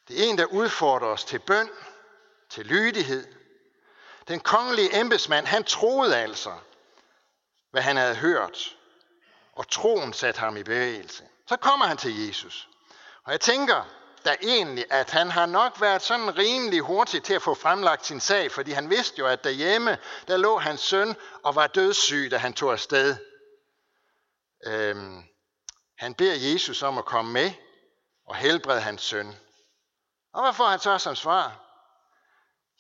Det 0.08 0.20
er 0.20 0.30
en, 0.30 0.38
der 0.38 0.46
udfordrer 0.46 1.08
os 1.08 1.26
til 1.26 1.40
bøn, 1.40 1.70
til 2.50 2.66
lydighed. 2.66 3.28
Den 4.28 4.40
kongelige 4.40 5.00
embedsmand, 5.00 5.46
han 5.46 5.64
troede 5.64 6.18
altså, 6.18 6.54
hvad 7.72 7.82
han 7.82 7.98
havde 7.98 8.16
hørt, 8.16 8.78
og 9.60 9.68
troen 9.68 10.14
satte 10.14 10.40
ham 10.40 10.58
i 10.58 10.64
bevægelse. 10.64 11.24
Så 11.48 11.58
kommer 11.58 11.86
han 11.86 11.98
til 11.98 12.28
Jesus. 12.28 12.70
Og 13.24 13.32
jeg 13.32 13.42
tænker 13.42 13.84
da 14.26 14.36
egentlig, 14.42 14.86
at 14.90 15.10
han 15.10 15.32
har 15.32 15.46
nok 15.46 15.82
været 15.82 16.02
sådan 16.02 16.38
rimelig 16.38 16.82
hurtig 16.82 17.24
til 17.24 17.34
at 17.34 17.42
få 17.42 17.54
fremlagt 17.54 18.06
sin 18.06 18.20
sag, 18.20 18.52
fordi 18.52 18.72
han 18.72 18.90
vidste 18.90 19.20
jo, 19.20 19.28
at 19.28 19.44
derhjemme, 19.44 19.98
der 20.28 20.38
lå 20.38 20.58
hans 20.58 20.82
søn 20.82 21.16
og 21.44 21.56
var 21.56 21.68
dødssyg, 21.68 22.28
da 22.32 22.38
han 22.38 22.54
tog 22.54 22.72
afsted. 22.72 23.16
Øhm, 24.66 25.24
han 25.98 26.14
beder 26.14 26.52
Jesus 26.52 26.84
om 26.84 26.98
at 26.98 27.06
komme 27.06 27.32
med 27.32 27.52
og 28.28 28.36
helbrede 28.36 28.82
hans 28.82 29.02
søn. 29.02 29.36
Og 30.34 30.44
hvad 30.44 30.54
får 30.54 30.68
han 30.68 30.80
så 30.80 30.98
som 30.98 31.16
svar? 31.16 31.60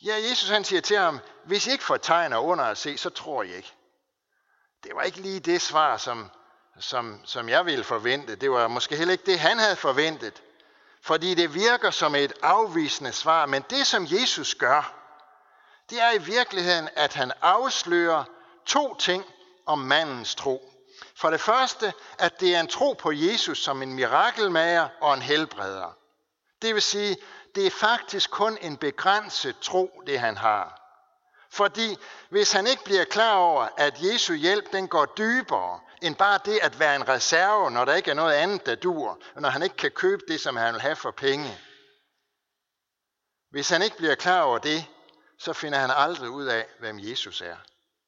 Ja, 0.06 0.16
Jesus 0.30 0.50
han 0.50 0.64
siger 0.64 0.82
til 0.82 0.98
ham, 0.98 1.20
hvis 1.46 1.68
I 1.68 1.72
ikke 1.72 1.84
får 1.84 1.98
tegn 1.98 2.34
og 2.34 2.46
under 2.46 2.66
at 2.66 2.78
se, 2.78 2.98
så 2.98 3.10
tror 3.10 3.44
I 3.44 3.56
ikke. 3.56 3.74
Det 4.84 4.96
var 4.96 5.02
ikke 5.02 5.22
lige 5.22 5.40
det 5.40 5.62
svar, 5.62 5.98
som, 5.98 6.32
som, 6.80 7.22
som 7.26 7.50
jeg 7.50 7.66
ville 7.66 7.84
forvente. 7.84 8.36
Det 8.36 8.52
var 8.52 8.68
måske 8.68 8.96
heller 8.96 9.12
ikke 9.12 9.32
det, 9.32 9.40
han 9.40 9.60
havde 9.60 9.76
forventet. 9.76 10.42
Fordi 11.02 11.36
det 11.36 11.54
virker 11.54 11.92
som 11.92 12.16
et 12.16 12.34
afvisende 12.42 13.12
svar. 13.12 13.46
Men 13.46 13.64
det, 13.70 13.88
som 13.88 14.08
Jesus 14.10 14.56
gør, 14.56 14.94
det 15.90 16.02
er 16.02 16.12
i 16.12 16.18
virkeligheden, 16.18 16.90
at 16.96 17.14
han 17.14 17.32
afslører 17.42 18.24
to 18.66 18.96
ting 18.96 19.26
om 19.66 19.80
mandens 19.80 20.36
tro. 20.36 20.72
For 21.16 21.30
det 21.30 21.42
første, 21.42 21.94
at 22.20 22.40
det 22.40 22.56
er 22.56 22.60
en 22.60 22.68
tro 22.68 22.94
på 22.94 23.12
Jesus 23.12 23.64
som 23.64 23.82
en 23.82 23.94
mirakelmager 23.94 24.88
og 25.02 25.14
en 25.14 25.22
helbreder. 25.22 25.98
Det 26.62 26.74
vil 26.74 26.82
sige, 26.82 27.18
det 27.56 27.68
er 27.68 27.72
faktisk 27.72 28.32
kun 28.32 28.58
en 28.62 28.78
begrænset 28.78 29.56
tro, 29.62 30.02
det 30.08 30.20
han 30.20 30.38
har. 30.38 30.80
Fordi 31.52 31.98
hvis 32.30 32.52
han 32.52 32.68
ikke 32.68 32.84
bliver 32.84 33.06
klar 33.06 33.36
over, 33.36 33.68
at 33.78 34.04
Jesu 34.04 34.34
hjælp 34.34 34.72
den 34.72 34.88
går 34.88 35.06
dybere 35.06 35.80
end 36.02 36.16
bare 36.16 36.40
det 36.46 36.60
at 36.62 36.80
være 36.80 36.96
en 36.96 37.08
reserve, 37.08 37.72
når 37.72 37.86
der 37.86 37.96
ikke 37.96 38.12
er 38.12 38.16
noget 38.16 38.34
andet, 38.34 38.66
der 38.66 38.76
dur, 38.76 39.22
og 39.36 39.42
når 39.42 39.50
han 39.50 39.64
ikke 39.64 39.76
kan 39.76 39.92
købe 39.92 40.24
det, 40.28 40.42
som 40.42 40.56
han 40.56 40.74
vil 40.74 40.82
have 40.82 40.96
for 40.96 41.12
penge. 41.12 41.58
Hvis 43.52 43.70
han 43.70 43.82
ikke 43.82 43.98
bliver 43.98 44.16
klar 44.16 44.42
over 44.42 44.58
det, 44.58 44.86
så 45.38 45.54
finder 45.54 45.80
han 45.80 45.92
aldrig 45.96 46.30
ud 46.30 46.46
af, 46.46 46.68
hvem 46.80 47.00
Jesus 47.00 47.42
er. 47.42 47.56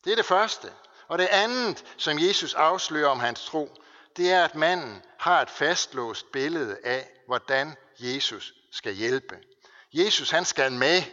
Det 0.04 0.12
er 0.12 0.16
det 0.16 0.26
første. 0.26 0.68
Og 1.08 1.18
det 1.18 1.28
andet, 1.28 1.86
som 1.98 2.20
Jesus 2.20 2.54
afslører 2.54 3.10
om 3.10 3.20
hans 3.20 3.46
tro, 3.46 3.70
det 4.18 4.32
er, 4.32 4.44
at 4.44 4.56
manden 4.56 5.04
har 5.20 5.42
et 5.42 5.50
fastlåst 5.50 6.32
billede 6.32 6.78
af, 6.84 7.10
hvordan 7.28 7.76
Jesus 8.00 8.54
skal 8.72 8.94
hjælpe. 8.94 9.38
Jesus 9.94 10.30
han 10.30 10.46
skal 10.46 10.72
med, 10.72 11.04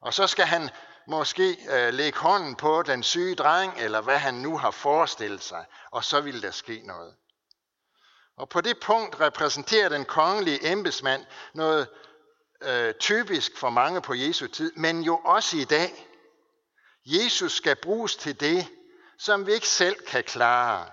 og 0.00 0.14
så 0.14 0.26
skal 0.26 0.46
han 0.46 0.70
måske 1.06 1.56
øh, 1.70 1.94
lægge 1.94 2.18
hånden 2.18 2.56
på 2.56 2.82
den 2.82 3.02
syge 3.02 3.34
dreng, 3.34 3.74
eller 3.78 4.00
hvad 4.00 4.18
han 4.18 4.34
nu 4.34 4.58
har 4.58 4.70
forestillet 4.70 5.42
sig, 5.42 5.64
og 5.90 6.04
så 6.04 6.20
ville 6.20 6.42
der 6.42 6.50
ske 6.50 6.82
noget. 6.84 7.14
Og 8.36 8.48
på 8.48 8.60
det 8.60 8.80
punkt 8.80 9.20
repræsenterer 9.20 9.88
den 9.88 10.04
kongelige 10.04 10.72
embedsmand 10.72 11.26
noget 11.54 11.88
øh, 12.62 12.94
typisk 12.94 13.56
for 13.56 13.70
mange 13.70 14.00
på 14.00 14.14
Jesu 14.14 14.46
tid, 14.46 14.72
men 14.76 15.02
jo 15.02 15.16
også 15.16 15.56
i 15.56 15.64
dag. 15.64 16.06
Jesus 17.04 17.52
skal 17.52 17.76
bruges 17.76 18.16
til 18.16 18.40
det, 18.40 18.68
som 19.18 19.46
vi 19.46 19.52
ikke 19.52 19.68
selv 19.68 20.06
kan 20.06 20.24
klare. 20.24 20.86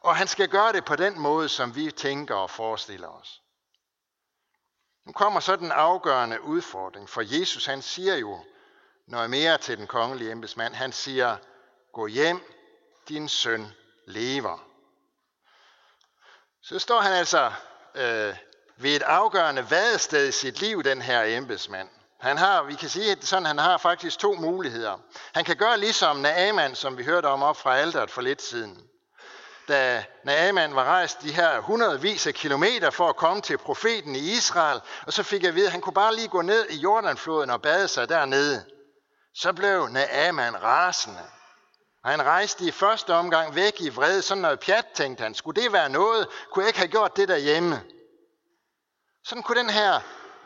Og 0.00 0.16
han 0.16 0.26
skal 0.28 0.48
gøre 0.48 0.72
det 0.72 0.84
på 0.84 0.96
den 0.96 1.20
måde, 1.20 1.48
som 1.48 1.74
vi 1.74 1.90
tænker 1.90 2.34
og 2.34 2.50
forestiller 2.50 3.08
os. 3.08 3.42
Nu 5.06 5.12
kommer 5.12 5.40
så 5.40 5.56
den 5.56 5.72
afgørende 5.72 6.42
udfordring, 6.42 7.08
for 7.08 7.38
Jesus 7.38 7.66
han 7.66 7.82
siger 7.82 8.16
jo 8.16 8.44
noget 9.08 9.30
mere 9.30 9.58
til 9.58 9.78
den 9.78 9.86
kongelige 9.86 10.32
embedsmand. 10.32 10.74
Han 10.74 10.92
siger, 10.92 11.36
gå 11.92 12.06
hjem, 12.06 12.40
din 13.08 13.28
søn 13.28 13.72
lever. 14.06 14.64
Så 16.62 16.78
står 16.78 17.00
han 17.00 17.12
altså 17.12 17.52
øh, 17.94 18.36
ved 18.76 18.96
et 18.96 19.02
afgørende 19.02 19.70
vadested 19.70 20.28
i 20.28 20.32
sit 20.32 20.60
liv, 20.60 20.82
den 20.82 21.02
her 21.02 21.22
embedsmand. 21.22 21.88
Han 22.20 22.38
har, 22.38 22.62
vi 22.62 22.74
kan 22.74 22.88
sige 22.88 23.16
sådan, 23.20 23.46
han 23.46 23.58
har 23.58 23.78
faktisk 23.78 24.18
to 24.18 24.34
muligheder. 24.34 24.98
Han 25.34 25.44
kan 25.44 25.56
gøre 25.56 25.78
ligesom 25.78 26.16
Naaman, 26.16 26.74
som 26.74 26.98
vi 26.98 27.04
hørte 27.04 27.26
om 27.26 27.42
op 27.42 27.56
fra 27.56 27.76
alderet 27.76 28.10
for 28.10 28.22
lidt 28.22 28.42
siden. 28.42 28.82
Da 29.68 30.04
Naaman 30.24 30.74
var 30.74 30.84
rejst 30.84 31.22
de 31.22 31.32
her 31.32 31.60
hundredvis 31.60 32.26
af 32.26 32.34
kilometer 32.34 32.90
for 32.90 33.08
at 33.08 33.16
komme 33.16 33.42
til 33.42 33.58
profeten 33.58 34.16
i 34.16 34.18
Israel, 34.18 34.80
og 35.06 35.12
så 35.12 35.22
fik 35.22 35.42
jeg 35.42 35.48
at 35.48 35.54
vide, 35.54 35.66
at 35.66 35.72
han 35.72 35.80
kunne 35.80 35.94
bare 35.94 36.14
lige 36.14 36.28
gå 36.28 36.42
ned 36.42 36.66
i 36.70 36.76
Jordanfloden 36.76 37.50
og 37.50 37.62
bade 37.62 37.88
sig 37.88 38.08
dernede. 38.08 38.64
Så 39.34 39.52
blev 39.52 39.88
Naaman 39.88 40.62
rasende. 40.62 41.22
Og 42.04 42.10
han 42.10 42.22
rejste 42.22 42.64
i 42.64 42.70
første 42.70 43.14
omgang 43.14 43.54
væk 43.54 43.80
i 43.80 43.88
vrede, 43.88 44.22
sådan 44.22 44.42
noget 44.42 44.60
pjat, 44.60 44.86
tænkte 44.94 45.22
han. 45.22 45.34
Skulle 45.34 45.62
det 45.62 45.72
være 45.72 45.88
noget? 45.88 46.28
Kunne 46.52 46.62
jeg 46.62 46.68
ikke 46.68 46.78
have 46.78 46.88
gjort 46.88 47.16
det 47.16 47.28
derhjemme? 47.28 47.82
Sådan 49.24 49.42
kunne 49.42 49.60
den 49.60 49.70
her 49.70 50.00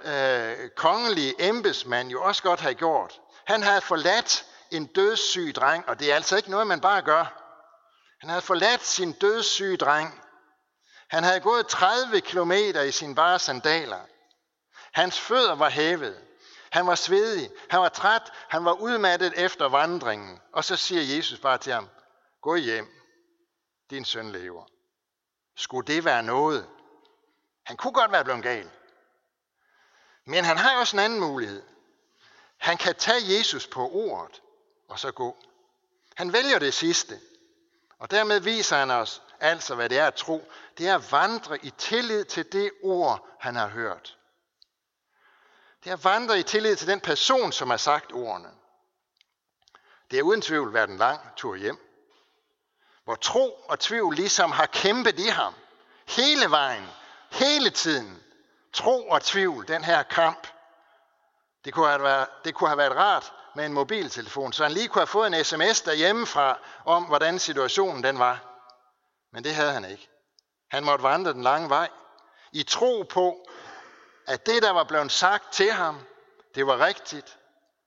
øh, 0.05 0.71
kongelige 0.77 1.49
embedsmand 1.49 2.09
jo 2.09 2.23
også 2.23 2.43
godt 2.43 2.61
have 2.61 2.75
gjort. 2.75 3.21
Han 3.47 3.63
havde 3.63 3.81
forladt 3.81 4.47
en 4.71 4.87
dødssyg 4.87 5.53
dreng, 5.57 5.89
og 5.89 6.01
det 6.01 6.11
er 6.11 6.15
altså 6.15 6.37
ikke 6.37 6.51
noget, 6.51 6.67
man 6.67 6.81
bare 6.81 7.03
gør. 7.03 7.39
Han 8.21 8.29
havde 8.29 8.43
forladt 8.43 8.85
sin 8.85 9.13
dødssyge 9.13 9.77
dreng. 9.77 10.23
Han 11.11 11.25
havde 11.25 11.41
gået 11.41 11.67
30 11.67 12.21
kilometer 12.21 12.83
i 12.83 12.91
sine 12.91 13.15
bare 13.15 13.39
sandaler. 13.39 14.01
Hans 14.93 15.21
fødder 15.21 15.55
var 15.55 15.69
hævet. 15.69 16.23
Han 16.73 16.87
var 16.87 16.95
svedig, 16.95 17.51
han 17.71 17.81
var 17.81 17.89
træt, 17.89 18.33
han 18.49 18.65
var 18.65 18.73
udmattet 18.73 19.33
efter 19.37 19.69
vandringen. 19.69 20.41
Og 20.53 20.65
så 20.65 20.77
siger 20.77 21.17
Jesus 21.17 21.41
bare 21.41 21.59
til 21.59 21.73
ham, 21.73 21.89
gå 22.41 22.57
hjem, 22.57 22.87
din 23.91 24.05
søn 24.05 24.33
lever. 24.33 24.65
Skulle 25.57 25.95
det 25.95 26.05
være 26.05 26.23
noget? 26.23 26.69
Han 27.65 27.77
kunne 27.77 27.93
godt 27.93 28.13
være 28.13 28.25
blevet 28.25 28.43
gal. 28.43 28.71
Men 30.25 30.45
han 30.45 30.57
har 30.57 30.81
også 30.81 30.97
en 30.97 31.01
anden 31.01 31.21
mulighed. 31.21 31.63
Han 32.57 32.77
kan 32.77 32.95
tage 32.95 33.39
Jesus 33.39 33.67
på 33.67 33.91
ordet 33.91 34.43
og 34.89 34.99
så 34.99 35.13
gå. 35.13 35.37
Han 36.17 36.33
vælger 36.33 36.59
det 36.59 36.75
sidste. 36.75 37.21
Og 37.99 38.11
dermed 38.11 38.41
viser 38.41 38.77
han 38.77 38.91
os 38.91 39.23
altså, 39.41 39.75
hvad 39.75 39.89
det 39.89 39.99
er 39.99 40.07
at 40.07 40.15
tro. 40.15 40.51
Det 40.79 40.89
er 40.89 40.95
at 40.95 41.13
vandre 41.13 41.65
i 41.65 41.71
tillid 41.71 42.25
til 42.25 42.53
det 42.53 42.71
ord, 42.83 43.27
han 43.41 43.57
har 43.57 43.69
hørt. 43.69 44.19
Det 45.85 45.91
er 45.91 45.95
at 45.95 46.05
vandre 46.05 46.39
i 46.39 46.43
tillid 46.43 46.77
til 46.77 46.89
den 46.89 47.01
person, 47.01 47.53
som 47.53 47.71
har 47.71 47.77
sagt 47.77 48.13
ordene. 48.13 48.49
Det 50.11 50.19
er 50.19 50.23
uden 50.23 50.43
tvivl 50.43 50.75
været 50.75 50.91
en 50.91 50.97
lang 50.97 51.21
tur 51.37 51.57
hjem, 51.57 51.79
hvor 53.05 53.15
tro 53.15 53.65
og 53.69 53.81
tvivl 53.81 54.15
ligesom 54.15 54.53
har 54.53 54.67
kæmpet 54.67 55.19
i 55.19 55.29
ham 55.29 55.55
hele 56.09 56.51
vejen, 56.51 56.89
hele 57.31 57.71
tiden. 57.71 58.23
Tro 58.73 59.09
og 59.09 59.23
tvivl, 59.23 59.69
den 59.69 59.85
her 59.85 60.03
kamp. 60.03 60.47
Det 61.65 61.75
kunne 61.75 61.89
have 61.89 62.03
været, 62.03 62.29
det 62.45 62.55
kunne 62.55 62.69
have 62.69 62.79
været 62.79 62.97
rart 62.97 63.33
med 63.55 63.67
en 63.67 63.73
mobiltelefon, 63.73 64.53
så 64.53 64.63
han 64.63 64.73
lige 64.73 64.89
kunne 64.89 65.01
have 65.01 65.07
fået 65.07 65.27
en 65.35 65.45
sms 65.45 65.81
derhjemmefra 65.81 66.59
om, 66.85 67.05
hvordan 67.05 67.39
situationen 67.39 68.05
den 68.05 68.19
var. 68.19 68.39
Men 69.33 69.45
det 69.45 69.55
havde 69.55 69.73
han 69.73 69.85
ikke. 69.85 70.09
Han 70.71 70.85
måtte 70.85 71.03
vandre 71.03 71.33
den 71.33 71.43
lange 71.43 71.69
vej 71.69 71.89
i 72.53 72.63
tro 72.63 73.03
på, 73.03 73.47
at 74.27 74.47
det, 74.47 74.63
der 74.63 74.71
var 74.71 74.85
blevet 74.85 75.13
sagt 75.13 75.53
til 75.53 75.73
ham, 75.73 76.01
det 76.55 76.67
var 76.67 76.87
rigtigt, 76.87 77.39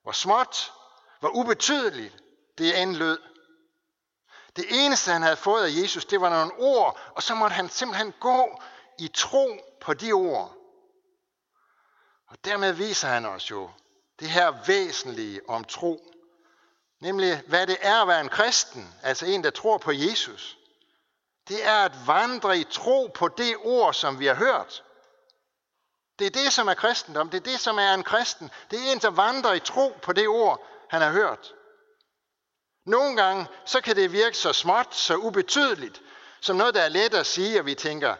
var 0.05 0.11
småt, 0.11 0.73
var 1.21 1.29
ubetydeligt, 1.29 2.15
det 2.57 2.81
end 2.81 2.95
lød. 2.95 3.19
Det 4.55 4.65
eneste, 4.69 5.11
han 5.11 5.21
havde 5.21 5.37
fået 5.37 5.63
af 5.63 5.81
Jesus, 5.81 6.05
det 6.05 6.21
var 6.21 6.29
nogle 6.29 6.53
ord, 6.57 6.99
og 7.15 7.23
så 7.23 7.35
måtte 7.35 7.53
han 7.53 7.69
simpelthen 7.69 8.13
gå 8.19 8.61
i 8.99 9.07
tro 9.07 9.59
på 9.81 9.93
de 9.93 10.11
ord. 10.11 10.55
Og 12.27 12.37
dermed 12.45 12.73
viser 12.73 13.07
han 13.07 13.25
os 13.25 13.51
jo 13.51 13.69
det 14.19 14.29
her 14.29 14.53
væsentlige 14.67 15.49
om 15.49 15.63
tro. 15.63 16.11
Nemlig, 16.99 17.41
hvad 17.47 17.67
det 17.67 17.77
er 17.81 18.01
at 18.01 18.07
være 18.07 18.21
en 18.21 18.29
kristen, 18.29 18.95
altså 19.03 19.25
en, 19.25 19.43
der 19.43 19.49
tror 19.49 19.77
på 19.77 19.91
Jesus. 19.91 20.57
Det 21.47 21.65
er 21.65 21.77
at 21.77 22.07
vandre 22.07 22.57
i 22.57 22.63
tro 22.63 23.11
på 23.13 23.27
det 23.27 23.55
ord, 23.63 23.93
som 23.93 24.19
vi 24.19 24.25
har 24.25 24.35
hørt. 24.35 24.83
Det 26.19 26.27
er 26.27 26.31
det, 26.31 26.53
som 26.53 26.67
er 26.67 26.73
kristendom. 26.73 27.29
Det 27.29 27.37
er 27.37 27.51
det, 27.51 27.59
som 27.59 27.77
er 27.77 27.93
en 27.93 28.03
kristen. 28.03 28.51
Det 28.71 28.87
er 28.87 28.91
en, 28.91 28.99
der 28.99 29.09
vandrer 29.09 29.53
i 29.53 29.59
tro 29.59 29.97
på 30.01 30.13
det 30.13 30.27
ord, 30.27 30.67
han 30.89 31.01
har 31.01 31.11
hørt. 31.11 31.53
Nogle 32.85 33.15
gange, 33.15 33.47
så 33.65 33.81
kan 33.81 33.95
det 33.95 34.11
virke 34.11 34.37
så 34.37 34.53
småt, 34.53 34.95
så 34.95 35.15
ubetydeligt, 35.15 36.01
som 36.41 36.55
noget, 36.55 36.75
der 36.75 36.81
er 36.81 36.89
let 36.89 37.13
at 37.13 37.25
sige, 37.25 37.59
og 37.59 37.65
vi 37.65 37.75
tænker, 37.75 38.15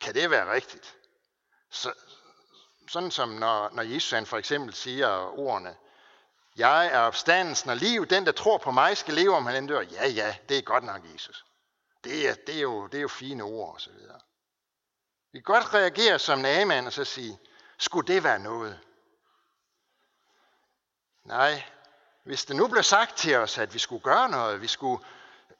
kan 0.00 0.14
det 0.14 0.30
være 0.30 0.52
rigtigt? 0.52 0.94
Så, 1.70 1.92
sådan 2.88 3.10
som 3.10 3.28
når, 3.28 3.70
når 3.72 3.82
Jesus 3.82 4.10
han 4.10 4.26
for 4.26 4.36
eksempel 4.36 4.74
siger 4.74 5.38
ordene, 5.38 5.76
jeg 6.56 6.86
er 6.86 6.98
opstandelsen 6.98 7.70
og 7.70 7.76
liv, 7.76 8.06
den 8.06 8.26
der 8.26 8.32
tror 8.32 8.58
på 8.58 8.70
mig 8.70 8.96
skal 8.96 9.14
leve, 9.14 9.36
om 9.36 9.46
han 9.46 9.56
end 9.56 9.68
dør. 9.68 9.80
Ja, 9.80 10.08
ja, 10.08 10.36
det 10.48 10.58
er 10.58 10.62
godt 10.62 10.84
nok 10.84 11.00
Jesus. 11.14 11.44
Det 12.04 12.28
er, 12.28 12.34
det 12.34 12.56
er, 12.56 12.60
jo, 12.60 12.86
det 12.86 12.98
er 12.98 13.02
jo 13.02 13.08
fine 13.08 13.42
ord 13.42 13.74
og 13.74 13.80
så 13.80 13.90
videre. 13.90 14.20
Vi 15.36 15.40
kan 15.40 15.54
godt 15.54 15.74
reagere 15.74 16.18
som 16.18 16.38
Naaman 16.38 16.86
og 16.86 16.92
så 16.92 17.04
sige, 17.04 17.38
skulle 17.78 18.14
det 18.14 18.24
være 18.24 18.38
noget? 18.38 18.78
Nej, 21.24 21.62
hvis 22.24 22.44
det 22.44 22.56
nu 22.56 22.68
blev 22.68 22.82
sagt 22.82 23.16
til 23.16 23.36
os, 23.36 23.58
at 23.58 23.74
vi 23.74 23.78
skulle 23.78 24.02
gøre 24.02 24.28
noget, 24.28 24.62
vi 24.62 24.66
skulle, 24.66 25.04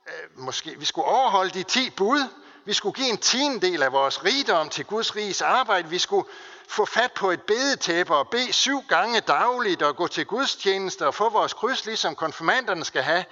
øh, 0.06 0.38
måske, 0.38 0.78
vi 0.78 0.84
skulle 0.84 1.08
overholde 1.08 1.50
de 1.50 1.62
ti 1.62 1.90
bud, 1.90 2.20
vi 2.64 2.72
skulle 2.72 2.94
give 2.94 3.08
en 3.08 3.18
tiendedel 3.18 3.82
af 3.82 3.92
vores 3.92 4.24
rigdom 4.24 4.68
til 4.68 4.84
Guds 4.84 5.16
riges 5.16 5.42
arbejde, 5.42 5.88
vi 5.88 5.98
skulle 5.98 6.28
få 6.68 6.84
fat 6.84 7.12
på 7.12 7.30
et 7.30 7.42
bedetæppe 7.42 8.14
og 8.14 8.28
bede 8.28 8.52
syv 8.52 8.82
gange 8.88 9.20
dagligt 9.20 9.82
og 9.82 9.96
gå 9.96 10.06
til 10.06 10.26
gudstjeneste 10.26 11.06
og 11.06 11.14
få 11.14 11.28
vores 11.28 11.54
kryds, 11.54 11.86
ligesom 11.86 12.14
konfirmanderne 12.14 12.84
skal 12.84 13.02
have, 13.02 13.24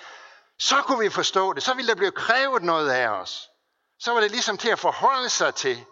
så 0.58 0.82
kunne 0.82 1.00
vi 1.00 1.10
forstå 1.10 1.52
det. 1.52 1.62
Så 1.62 1.74
ville 1.74 1.88
der 1.88 1.96
blive 1.96 2.12
krævet 2.12 2.62
noget 2.62 2.90
af 2.90 3.08
os. 3.08 3.50
Så 3.98 4.12
var 4.12 4.20
det 4.20 4.30
ligesom 4.30 4.58
til 4.58 4.68
at 4.68 4.78
forholde 4.78 5.30
sig 5.30 5.54
til. 5.54 5.84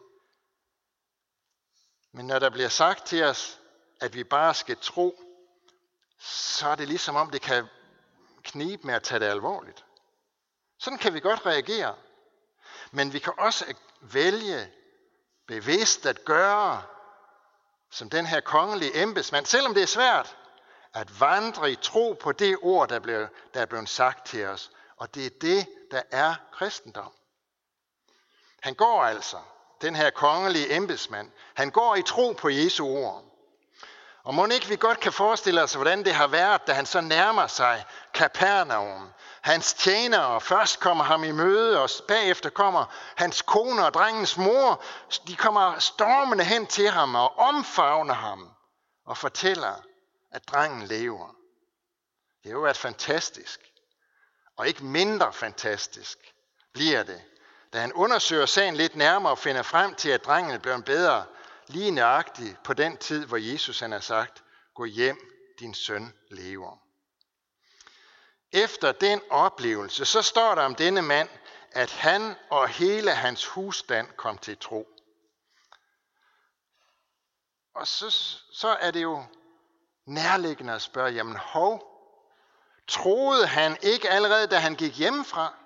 Men 2.13 2.27
når 2.27 2.39
der 2.39 2.51
bliver 2.51 2.69
sagt 2.69 3.07
til 3.07 3.25
os, 3.25 3.61
at 4.01 4.15
vi 4.15 4.25
bare 4.25 4.55
skal 4.55 4.77
tro, 4.77 5.23
så 6.19 6.69
er 6.69 6.75
det 6.75 6.89
ligesom 6.89 7.17
om, 7.17 7.31
det 7.31 7.43
kan 7.43 7.67
knibe 8.43 8.87
med 8.87 8.95
at 8.95 9.03
tage 9.03 9.21
det 9.21 9.27
alvorligt. 9.27 9.85
Sådan 10.79 10.99
kan 10.99 11.15
vi 11.15 11.21
godt 11.21 11.47
reagere. 11.47 11.95
Men 12.91 13.13
vi 13.13 13.19
kan 13.19 13.33
også 13.39 13.75
vælge 14.01 14.73
bevidst 15.47 16.07
at 16.07 16.25
gøre, 16.25 16.83
som 17.91 18.11
den 18.11 18.27
her 18.27 18.41
kongelige 18.41 19.03
embedsmand, 19.03 19.47
selvom 19.47 19.75
det 19.75 19.83
er 19.83 19.87
svært, 19.87 20.37
at 20.95 21.21
vandre 21.21 21.73
i 21.73 21.77
tro 21.77 22.13
på 22.21 22.33
det 22.33 22.59
ord, 22.63 22.89
der, 22.89 22.99
blev, 22.99 23.29
der 23.55 23.61
er 23.61 23.67
blevet 23.67 23.89
sagt 23.89 24.27
til 24.27 24.47
os. 24.47 24.71
Og 24.97 25.15
det 25.15 25.27
er 25.27 25.31
det, 25.41 25.69
der 25.91 26.03
er 26.11 26.35
kristendom. 26.53 27.13
Han 28.61 28.75
går 28.75 29.05
altså, 29.05 29.39
den 29.83 29.97
her 29.97 30.11
kongelige 30.11 30.77
embedsmand, 30.77 31.31
han 31.55 31.71
går 31.71 31.97
i 31.97 32.03
tro 32.03 32.33
på 32.33 32.49
Jesu 32.49 32.87
ord. 32.87 33.25
Og 34.25 34.35
må 34.35 34.47
ikke 34.47 34.69
vi 34.69 34.77
godt 34.77 35.01
kan 35.01 35.13
forestille 35.13 35.63
os, 35.63 35.75
hvordan 35.75 36.05
det 36.05 36.15
har 36.15 36.27
været, 36.27 36.67
da 36.67 36.73
han 36.73 36.87
så 36.87 37.01
nærmer 37.01 37.47
sig 37.47 37.85
Kapernaum. 38.15 39.13
Hans 39.41 39.75
tjenere 39.75 40.41
først 40.41 40.81
kommer 40.81 41.05
ham 41.05 41.25
i 41.25 41.31
møde, 41.31 41.83
og 41.83 41.91
bagefter 42.09 42.51
kommer 42.51 42.85
hans 43.17 43.43
kone 43.43 43.87
og 43.87 43.95
drengens 43.95 44.37
mor. 44.37 44.83
De 45.27 45.37
kommer 45.37 45.79
stormende 45.79 46.45
hen 46.45 46.67
til 46.67 46.91
ham 46.91 47.15
og 47.15 47.39
omfavner 47.39 48.15
ham 48.15 48.51
og 49.07 49.17
fortæller, 49.17 49.83
at 50.33 50.49
drengen 50.49 50.83
lever. 50.83 51.37
Det 52.43 52.51
har 52.51 52.53
jo 52.53 52.61
været 52.61 52.77
fantastisk. 52.77 53.61
Og 54.57 54.69
ikke 54.69 54.85
mindre 54.85 55.33
fantastisk 55.33 56.19
bliver 56.73 57.03
det, 57.03 57.23
da 57.73 57.81
han 57.81 57.93
undersøger 57.93 58.47
sagen 58.47 58.77
lidt 58.77 58.97
nærmere 58.97 59.33
og 59.33 59.39
finder 59.39 59.63
frem 59.63 59.95
til, 59.95 60.09
at 60.09 60.25
drengen 60.25 60.61
blev 60.61 60.83
bedre 60.83 61.27
lige 61.67 61.91
nøjagtig 61.91 62.57
på 62.65 62.75
den 62.75 62.97
tid, 62.97 63.27
hvor 63.27 63.37
Jesus 63.37 63.81
han 63.81 63.93
har 63.93 64.01
sagt, 64.01 64.43
gå 64.75 64.85
hjem, 64.85 65.19
din 65.59 65.75
søn 65.75 66.15
lever. 66.31 66.79
Efter 68.53 68.93
den 68.93 69.21
oplevelse, 69.31 70.05
så 70.05 70.23
står 70.23 70.55
der 70.55 70.63
om 70.63 70.75
denne 70.75 71.03
mand, 71.03 71.29
at 71.71 71.91
han 71.93 72.35
og 72.51 72.69
hele 72.69 73.11
hans 73.11 73.47
husstand 73.47 74.09
kom 74.17 74.39
til 74.39 74.59
tro. 74.59 74.89
Og 77.75 77.87
så, 77.87 78.11
så 78.53 78.69
er 78.69 78.91
det 78.91 79.03
jo 79.03 79.25
nærliggende 80.07 80.73
at 80.73 80.83
spørge, 80.83 81.13
jamen 81.13 81.37
hov, 81.37 81.89
troede 82.89 83.47
han 83.47 83.77
ikke 83.83 84.11
allerede, 84.11 84.47
da 84.47 84.59
han 84.59 84.75
gik 84.75 84.99
hjemmefra? 84.99 85.62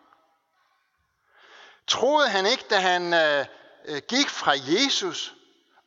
Troede 1.89 2.29
han 2.29 2.47
ikke, 2.47 2.65
da 2.71 2.79
han 2.79 3.15
øh, 3.15 3.47
øh, 3.85 4.03
gik 4.09 4.29
fra 4.29 4.53
Jesus 4.57 5.35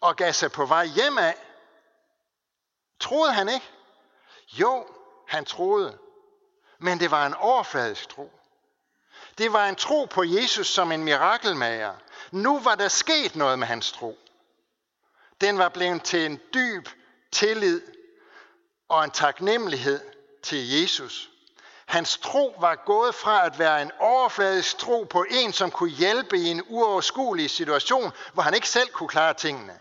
og 0.01 0.15
gav 0.15 0.33
sig 0.33 0.51
på 0.51 0.65
vej 0.65 0.85
hjem 0.85 1.17
af? 1.17 1.35
Troede 2.99 3.33
han 3.33 3.49
ikke? 3.49 3.69
Jo, 4.53 4.87
han 5.27 5.45
troede. 5.45 5.97
Men 6.77 6.99
det 6.99 7.11
var 7.11 7.25
en 7.25 7.33
overfladisk 7.33 8.09
tro. 8.09 8.31
Det 9.37 9.53
var 9.53 9.69
en 9.69 9.75
tro 9.75 10.05
på 10.05 10.23
Jesus 10.23 10.67
som 10.67 10.91
en 10.91 11.03
mirakelmager. 11.03 11.93
Nu 12.31 12.59
var 12.59 12.75
der 12.75 12.87
sket 12.87 13.35
noget 13.35 13.59
med 13.59 13.67
hans 13.67 13.91
tro. 13.91 14.17
Den 15.41 15.57
var 15.57 15.69
blevet 15.69 16.03
til 16.03 16.25
en 16.25 16.39
dyb 16.53 16.89
tillid 17.31 17.81
og 18.89 19.03
en 19.03 19.11
taknemmelighed 19.11 20.01
til 20.43 20.81
Jesus. 20.81 21.29
Hans 21.89 22.17
tro 22.17 22.55
var 22.59 22.75
gået 22.75 23.15
fra 23.15 23.45
at 23.45 23.59
være 23.59 23.81
en 23.81 23.91
overfladisk 23.99 24.77
tro 24.77 25.03
på 25.03 25.25
en, 25.29 25.53
som 25.53 25.71
kunne 25.71 25.89
hjælpe 25.89 26.37
i 26.37 26.47
en 26.47 26.63
uoverskuelig 26.67 27.49
situation, 27.49 28.11
hvor 28.33 28.43
han 28.43 28.53
ikke 28.53 28.69
selv 28.69 28.89
kunne 28.89 29.09
klare 29.09 29.33
tingene, 29.33 29.79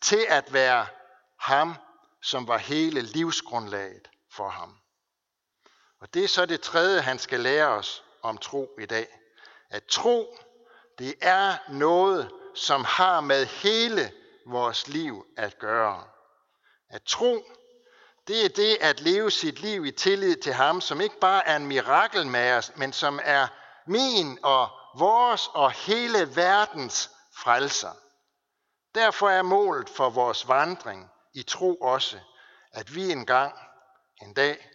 til 0.00 0.26
at 0.28 0.52
være 0.52 0.86
ham, 1.40 1.74
som 2.22 2.48
var 2.48 2.58
hele 2.58 3.00
livsgrundlaget 3.00 4.08
for 4.32 4.48
ham. 4.48 4.76
Og 6.00 6.14
det 6.14 6.24
er 6.24 6.28
så 6.28 6.46
det 6.46 6.60
tredje, 6.60 7.00
han 7.00 7.18
skal 7.18 7.40
lære 7.40 7.68
os 7.68 8.04
om 8.22 8.38
tro 8.38 8.70
i 8.80 8.86
dag. 8.86 9.08
At 9.70 9.84
tro, 9.84 10.38
det 10.98 11.14
er 11.20 11.56
noget, 11.68 12.30
som 12.54 12.84
har 12.84 13.20
med 13.20 13.46
hele 13.46 14.12
vores 14.46 14.88
liv 14.88 15.26
at 15.36 15.58
gøre. 15.58 16.04
At 16.90 17.02
tro, 17.02 17.44
det 18.26 18.44
er 18.44 18.48
det 18.48 18.78
at 18.80 19.00
leve 19.00 19.30
sit 19.30 19.60
liv 19.60 19.86
i 19.86 19.90
tillid 19.90 20.36
til 20.36 20.52
ham, 20.52 20.80
som 20.80 21.00
ikke 21.00 21.18
bare 21.20 21.48
er 21.48 21.56
en 21.56 21.66
mirakelmager, 21.66 22.70
men 22.76 22.92
som 22.92 23.20
er 23.22 23.46
min 23.86 24.38
og 24.42 24.68
vores 24.98 25.48
og 25.54 25.72
hele 25.72 26.36
verdens 26.36 27.10
frelser. 27.36 27.92
Derfor 28.94 29.30
er 29.30 29.42
målet 29.42 29.88
for 29.88 30.10
vores 30.10 30.48
vandring 30.48 31.10
i 31.34 31.42
tro 31.42 31.74
også, 31.74 32.18
at 32.72 32.94
vi 32.94 33.10
engang, 33.10 33.54
en 34.22 34.34
dag, 34.34 34.70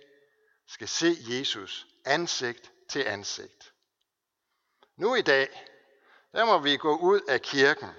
skal 0.67 0.87
se 0.87 1.17
Jesus 1.27 1.87
ansigt 2.05 2.71
til 2.89 3.03
ansigt. 3.03 3.73
Nu 4.97 5.15
i 5.15 5.21
dag, 5.21 5.67
der 6.33 6.45
må 6.45 6.57
vi 6.57 6.77
gå 6.77 6.97
ud 6.97 7.21
af 7.21 7.41
kirken, 7.41 7.89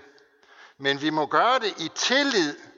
men 0.78 1.00
vi 1.00 1.10
må 1.10 1.26
gøre 1.26 1.58
det 1.58 1.80
i 1.80 1.88
tillid 1.94 2.71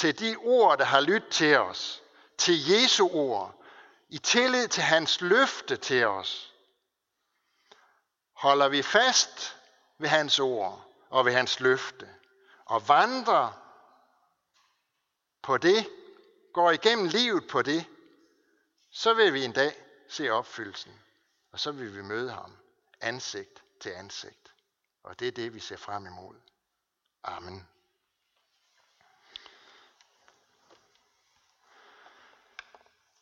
til 0.00 0.18
de 0.18 0.36
ord, 0.36 0.78
der 0.78 0.84
har 0.84 1.00
lyttet 1.00 1.30
til 1.30 1.58
os, 1.58 2.02
til 2.38 2.70
Jesu 2.70 3.08
ord, 3.08 3.64
i 4.08 4.18
tillid 4.18 4.68
til 4.68 4.82
hans 4.82 5.20
løfte 5.20 5.76
til 5.76 6.06
os. 6.06 6.54
Holder 8.32 8.68
vi 8.68 8.82
fast 8.82 9.56
ved 9.98 10.08
hans 10.08 10.38
ord 10.38 10.84
og 11.10 11.24
ved 11.24 11.32
hans 11.32 11.60
løfte, 11.60 12.08
og 12.64 12.88
vandrer 12.88 13.52
på 15.42 15.58
det, 15.58 15.88
går 16.52 16.70
igennem 16.70 17.06
livet 17.06 17.48
på 17.48 17.62
det, 17.62 17.86
så 18.90 19.14
vil 19.14 19.34
vi 19.34 19.44
en 19.44 19.52
dag 19.52 19.74
se 20.08 20.30
opfyldelsen, 20.30 21.00
og 21.52 21.60
så 21.60 21.72
vil 21.72 21.96
vi 21.96 22.02
møde 22.02 22.30
ham 22.30 22.56
ansigt 23.00 23.62
til 23.80 23.90
ansigt. 23.90 24.54
Og 25.02 25.20
det 25.20 25.28
er 25.28 25.32
det, 25.32 25.54
vi 25.54 25.60
ser 25.60 25.76
frem 25.76 26.06
imod. 26.06 26.36
Amen. 27.24 27.68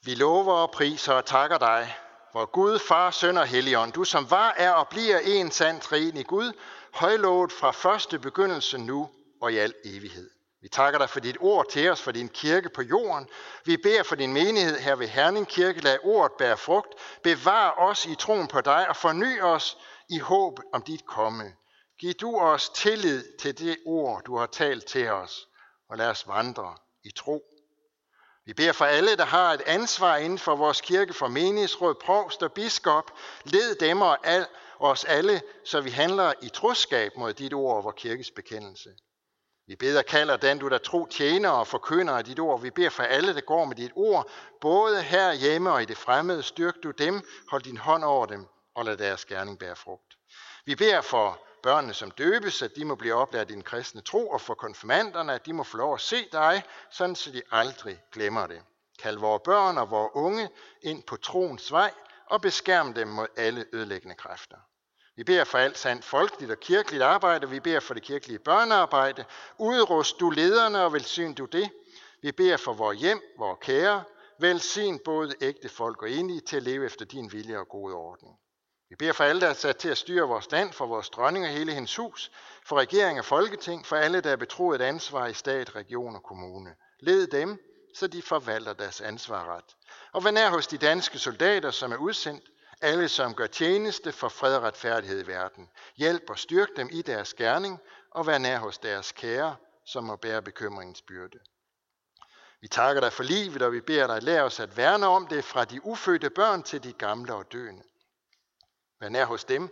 Vi 0.05 0.15
lover 0.15 0.55
og 0.55 0.71
priser 0.71 1.13
og 1.13 1.25
takker 1.25 1.59
dig, 1.59 1.97
hvor 2.33 2.47
Gud, 2.47 2.79
Far, 2.79 3.11
Søn 3.11 3.37
og 3.37 3.47
Helligånd, 3.47 3.93
du 3.93 4.05
som 4.05 4.31
var, 4.31 4.55
er 4.57 4.71
og 4.71 4.89
bliver 4.89 5.19
en 5.19 5.51
sand 5.51 5.93
i 5.93 6.23
Gud, 6.23 6.53
højlovet 6.95 7.53
fra 7.53 7.71
første 7.71 8.19
begyndelse 8.19 8.79
nu 8.79 9.11
og 9.41 9.53
i 9.53 9.57
al 9.57 9.75
evighed. 9.85 10.31
Vi 10.63 10.69
takker 10.69 10.99
dig 10.99 11.11
for 11.11 11.21
dit 11.21 11.37
ord 11.41 11.71
til 11.71 11.91
os, 11.91 12.03
for 12.03 12.13
din 12.13 12.29
kirke 12.29 12.69
på 12.69 12.83
jorden. 12.83 13.29
Vi 13.65 13.77
beder 13.77 14.03
for 14.03 14.15
din 14.15 14.33
menighed 14.33 14.79
her 14.79 14.95
ved 14.95 15.09
Herning 15.09 15.49
Kirke. 15.49 15.81
Lad 15.81 15.99
ordet 16.03 16.33
bære 16.39 16.57
frugt. 16.57 16.95
Bevar 17.23 17.75
os 17.79 18.07
i 18.07 18.15
troen 18.15 18.49
på 18.49 18.61
dig 18.61 18.89
og 18.89 18.97
forny 18.97 19.43
os 19.43 19.79
i 20.09 20.19
håb 20.19 20.61
om 20.73 20.83
dit 20.83 21.07
komme. 21.07 21.53
Giv 21.99 22.13
du 22.13 22.39
os 22.39 22.69
tillid 22.69 23.25
til 23.39 23.59
det 23.59 23.77
ord, 23.87 24.23
du 24.25 24.37
har 24.37 24.47
talt 24.47 24.87
til 24.87 25.11
os, 25.11 25.49
og 25.91 25.97
lad 25.97 26.09
os 26.09 26.29
vandre 26.29 26.77
i 27.05 27.11
tro. 27.11 27.58
Vi 28.49 28.55
beder 28.55 28.73
for 28.73 28.85
alle, 28.85 29.17
der 29.17 29.25
har 29.25 29.53
et 29.53 29.63
ansvar 29.67 30.17
inden 30.17 30.39
for 30.39 30.57
vores 30.57 30.81
kirke, 30.81 31.15
for 31.15 31.29
menighedsråd, 31.29 31.95
provst 31.95 32.43
og 32.43 32.53
biskop. 32.53 33.11
Led 33.45 33.75
dem 33.75 34.03
og 34.03 34.27
al, 34.27 34.47
os 34.79 35.05
alle, 35.05 35.43
så 35.65 35.81
vi 35.81 35.91
handler 35.91 36.33
i 36.43 36.49
troskab 36.49 37.13
mod 37.17 37.33
dit 37.33 37.55
ord 37.55 37.77
og 37.77 37.85
vores 37.85 37.97
kirkes 37.99 38.31
bekendelse. 38.31 38.91
Vi 39.67 39.77
beder 39.77 40.03
kalder 40.03 40.37
den, 40.37 40.59
du 40.59 40.69
der 40.69 40.79
tro 40.79 41.07
tjener 41.07 41.49
og 41.49 41.67
forkynder 41.67 42.15
af 42.15 42.25
dit 42.25 42.39
ord. 42.39 42.63
Vi 42.63 42.71
beder 42.71 42.91
for 42.91 43.03
alle, 43.03 43.35
der 43.35 43.41
går 43.41 43.65
med 43.65 43.77
dit 43.77 43.93
ord, 43.97 44.31
både 44.61 45.03
her 45.03 45.33
hjemme 45.33 45.73
og 45.73 45.83
i 45.83 45.85
det 45.85 45.99
fremmede. 45.99 46.43
Styrk 46.43 46.75
du 46.83 46.91
dem, 46.91 47.23
hold 47.51 47.63
din 47.63 47.77
hånd 47.77 48.05
over 48.05 48.27
dem, 48.27 48.47
og 48.75 48.85
lad 48.85 48.97
deres 48.97 49.25
gerning 49.25 49.59
bære 49.59 49.77
frugt. 49.77 50.19
Vi 50.67 50.75
beder 50.75 51.01
for 51.01 51.48
børnene, 51.63 51.95
som 51.95 52.11
døbes, 52.11 52.63
at 52.63 52.77
de 52.77 52.85
må 52.85 52.95
blive 52.95 53.15
oplært 53.15 53.51
i 53.51 53.55
den 53.55 53.63
kristne 53.63 54.01
tro, 54.01 54.29
og 54.29 54.41
for 54.41 54.55
konfirmanderne, 54.55 55.35
at 55.35 55.47
de 55.47 55.53
må 55.53 55.63
få 55.63 55.77
lov 55.77 55.95
at 55.95 56.01
se 56.01 56.29
dig, 56.33 56.63
sådan 56.91 57.17
så 57.17 57.31
de 57.31 57.43
aldrig 57.51 58.03
glemmer 58.13 58.47
det. 58.47 58.63
Kald 58.99 59.19
vores 59.19 59.43
børn 59.45 59.79
og 59.79 59.91
vores 59.91 60.11
unge 60.15 60.49
ind 60.83 61.03
på 61.03 61.17
troens 61.17 61.73
vej, 61.73 61.91
og 62.27 62.41
beskærm 62.41 62.95
dem 62.95 63.09
mod 63.09 63.27
alle 63.37 63.65
ødelæggende 63.73 64.15
kræfter. 64.15 64.57
Vi 65.17 65.25
beder 65.25 65.45
for 65.45 65.59
alt 65.59 65.79
sandt 65.79 66.05
folkeligt 66.05 66.51
og 66.51 66.61
kirkeligt 66.61 67.03
arbejde. 67.03 67.51
Vi 67.51 67.61
beder 67.61 67.81
for 67.81 67.95
det 67.95 68.03
kirkelige 68.03 68.39
børnearbejde. 68.39 69.25
Udrust 69.59 70.21
du 70.21 70.31
lederne 70.31 70.83
og 70.83 70.93
velsign 70.93 71.35
du 71.35 71.45
det. 71.45 71.71
Vi 72.23 72.33
beder 72.33 72.57
for 72.57 72.73
vores 72.73 72.99
hjem, 73.01 73.21
vores 73.39 73.59
kære. 73.61 74.05
Velsign 74.41 74.99
både 75.05 75.35
ægte 75.41 75.69
folk 75.69 76.03
og 76.03 76.11
enige 76.11 76.41
til 76.41 76.57
at 76.57 76.63
leve 76.63 76.87
efter 76.87 77.05
din 77.05 77.33
vilje 77.33 77.59
og 77.59 77.69
gode 77.69 77.95
ordning. 77.95 78.39
Vi 78.89 78.97
beder 78.97 79.13
for 79.13 79.25
alle, 79.25 79.41
der 79.41 79.49
er 79.49 79.55
sat 79.55 79.77
til 79.77 79.89
at 79.89 79.99
styre 79.99 80.29
vores 80.29 80.51
land, 80.51 80.73
for 80.73 80.87
vores 80.87 81.11
dronning 81.11 81.45
og 81.45 81.51
hele 81.51 81.73
hendes 81.73 81.97
hus, 81.97 82.31
for 82.65 82.77
regering 82.77 83.19
og 83.19 83.25
folketing, 83.25 83.87
for 83.87 83.97
alle, 83.97 84.21
der 84.21 84.31
er 84.31 84.37
betroet 84.37 84.81
et 84.81 84.85
ansvar 84.85 85.27
i 85.27 85.35
stat, 85.35 85.75
region 85.75 86.17
og 86.17 86.23
kommune. 86.23 86.75
Led 87.01 87.27
dem, 87.27 87.59
så 87.95 88.07
de 88.07 88.23
forvalter 88.23 88.73
deres 88.73 89.01
ansvar 89.01 89.57
ret. 89.57 89.77
Og 90.13 90.25
vær 90.25 90.31
nær 90.31 90.51
hos 90.51 90.67
de 90.67 90.79
danske 90.79 91.19
soldater, 91.19 91.71
som 91.71 91.93
er 91.93 91.97
udsendt, 91.97 92.45
alle, 92.81 93.09
som 93.09 93.35
gør 93.35 93.47
tjeneste 93.47 94.13
for 94.13 94.29
fred 94.29 94.57
og 94.57 94.63
retfærdighed 94.63 95.25
i 95.25 95.27
verden. 95.27 95.69
Hjælp 95.97 96.31
og 96.31 96.39
styrk 96.39 96.69
dem 96.77 96.89
i 96.93 97.03
deres 97.03 97.35
gerning, 97.35 97.81
og 98.11 98.27
vær 98.27 98.39
nær 98.39 98.59
hos 98.59 98.79
deres 98.79 99.13
kære, 99.13 99.57
som 99.87 100.05
må 100.05 100.17
bære 100.17 100.43
bekymringens 100.43 101.03
byrde. 101.03 101.39
Vi 102.61 102.69
takker 102.69 103.01
dig 103.01 103.13
for 103.13 103.23
livet, 103.23 103.63
og 103.63 103.73
vi 103.73 103.81
beder 103.81 104.07
dig, 104.07 104.23
lær 104.23 104.43
os 104.43 104.61
at 104.61 104.77
værne 104.77 105.07
om 105.07 105.27
det 105.27 105.45
fra 105.45 105.65
de 105.65 105.85
ufødte 105.85 106.31
børn 106.31 106.63
til 106.63 106.85
de 106.85 106.93
gamle 106.93 107.35
og 107.35 107.53
døende. 107.53 107.83
Vær 109.01 109.09
nær 109.09 109.25
hos 109.25 109.45
dem, 109.45 109.69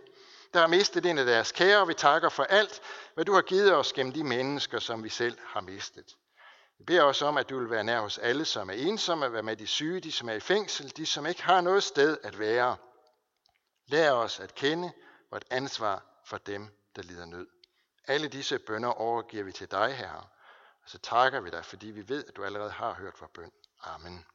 der 0.53 0.59
har 0.59 0.67
mistet 0.67 1.05
en 1.05 1.17
af 1.17 1.25
deres 1.25 1.51
kære, 1.51 1.81
og 1.81 1.87
vi 1.87 1.93
takker 1.93 2.29
for 2.29 2.43
alt, 2.43 2.81
hvad 3.13 3.25
du 3.25 3.33
har 3.33 3.41
givet 3.41 3.75
os 3.75 3.93
gennem 3.93 4.13
de 4.13 4.23
mennesker, 4.23 4.79
som 4.79 5.03
vi 5.03 5.09
selv 5.09 5.37
har 5.45 5.61
mistet. 5.61 6.15
Vi 6.77 6.83
beder 6.83 7.03
også 7.03 7.25
om, 7.25 7.37
at 7.37 7.49
du 7.49 7.59
vil 7.59 7.69
være 7.69 7.83
nær 7.83 7.99
hos 7.99 8.17
alle, 8.17 8.45
som 8.45 8.69
er 8.69 8.73
ensomme, 8.73 9.33
være 9.33 9.43
med 9.43 9.55
de 9.55 9.67
syge, 9.67 9.99
de 9.99 10.11
som 10.11 10.29
er 10.29 10.33
i 10.33 10.39
fængsel, 10.39 10.97
de 10.97 11.05
som 11.05 11.25
ikke 11.25 11.43
har 11.43 11.61
noget 11.61 11.83
sted 11.83 12.17
at 12.23 12.39
være. 12.39 12.77
Lær 13.87 14.11
os 14.11 14.39
at 14.39 14.55
kende 14.55 14.91
vort 15.31 15.45
ansvar 15.49 16.05
for 16.25 16.37
dem, 16.37 16.67
der 16.95 17.01
lider 17.01 17.25
nød. 17.25 17.47
Alle 18.07 18.27
disse 18.27 18.59
bønder 18.59 18.89
overgiver 18.89 19.43
vi 19.43 19.51
til 19.51 19.71
dig, 19.71 19.95
Herre. 19.95 20.27
Og 20.83 20.89
så 20.89 20.97
takker 20.97 21.39
vi 21.39 21.49
dig, 21.49 21.65
fordi 21.65 21.87
vi 21.87 22.09
ved, 22.09 22.25
at 22.27 22.35
du 22.35 22.43
allerede 22.43 22.71
har 22.71 22.93
hørt 22.93 23.13
vores 23.19 23.31
bøn. 23.33 23.51
Amen. 23.83 24.25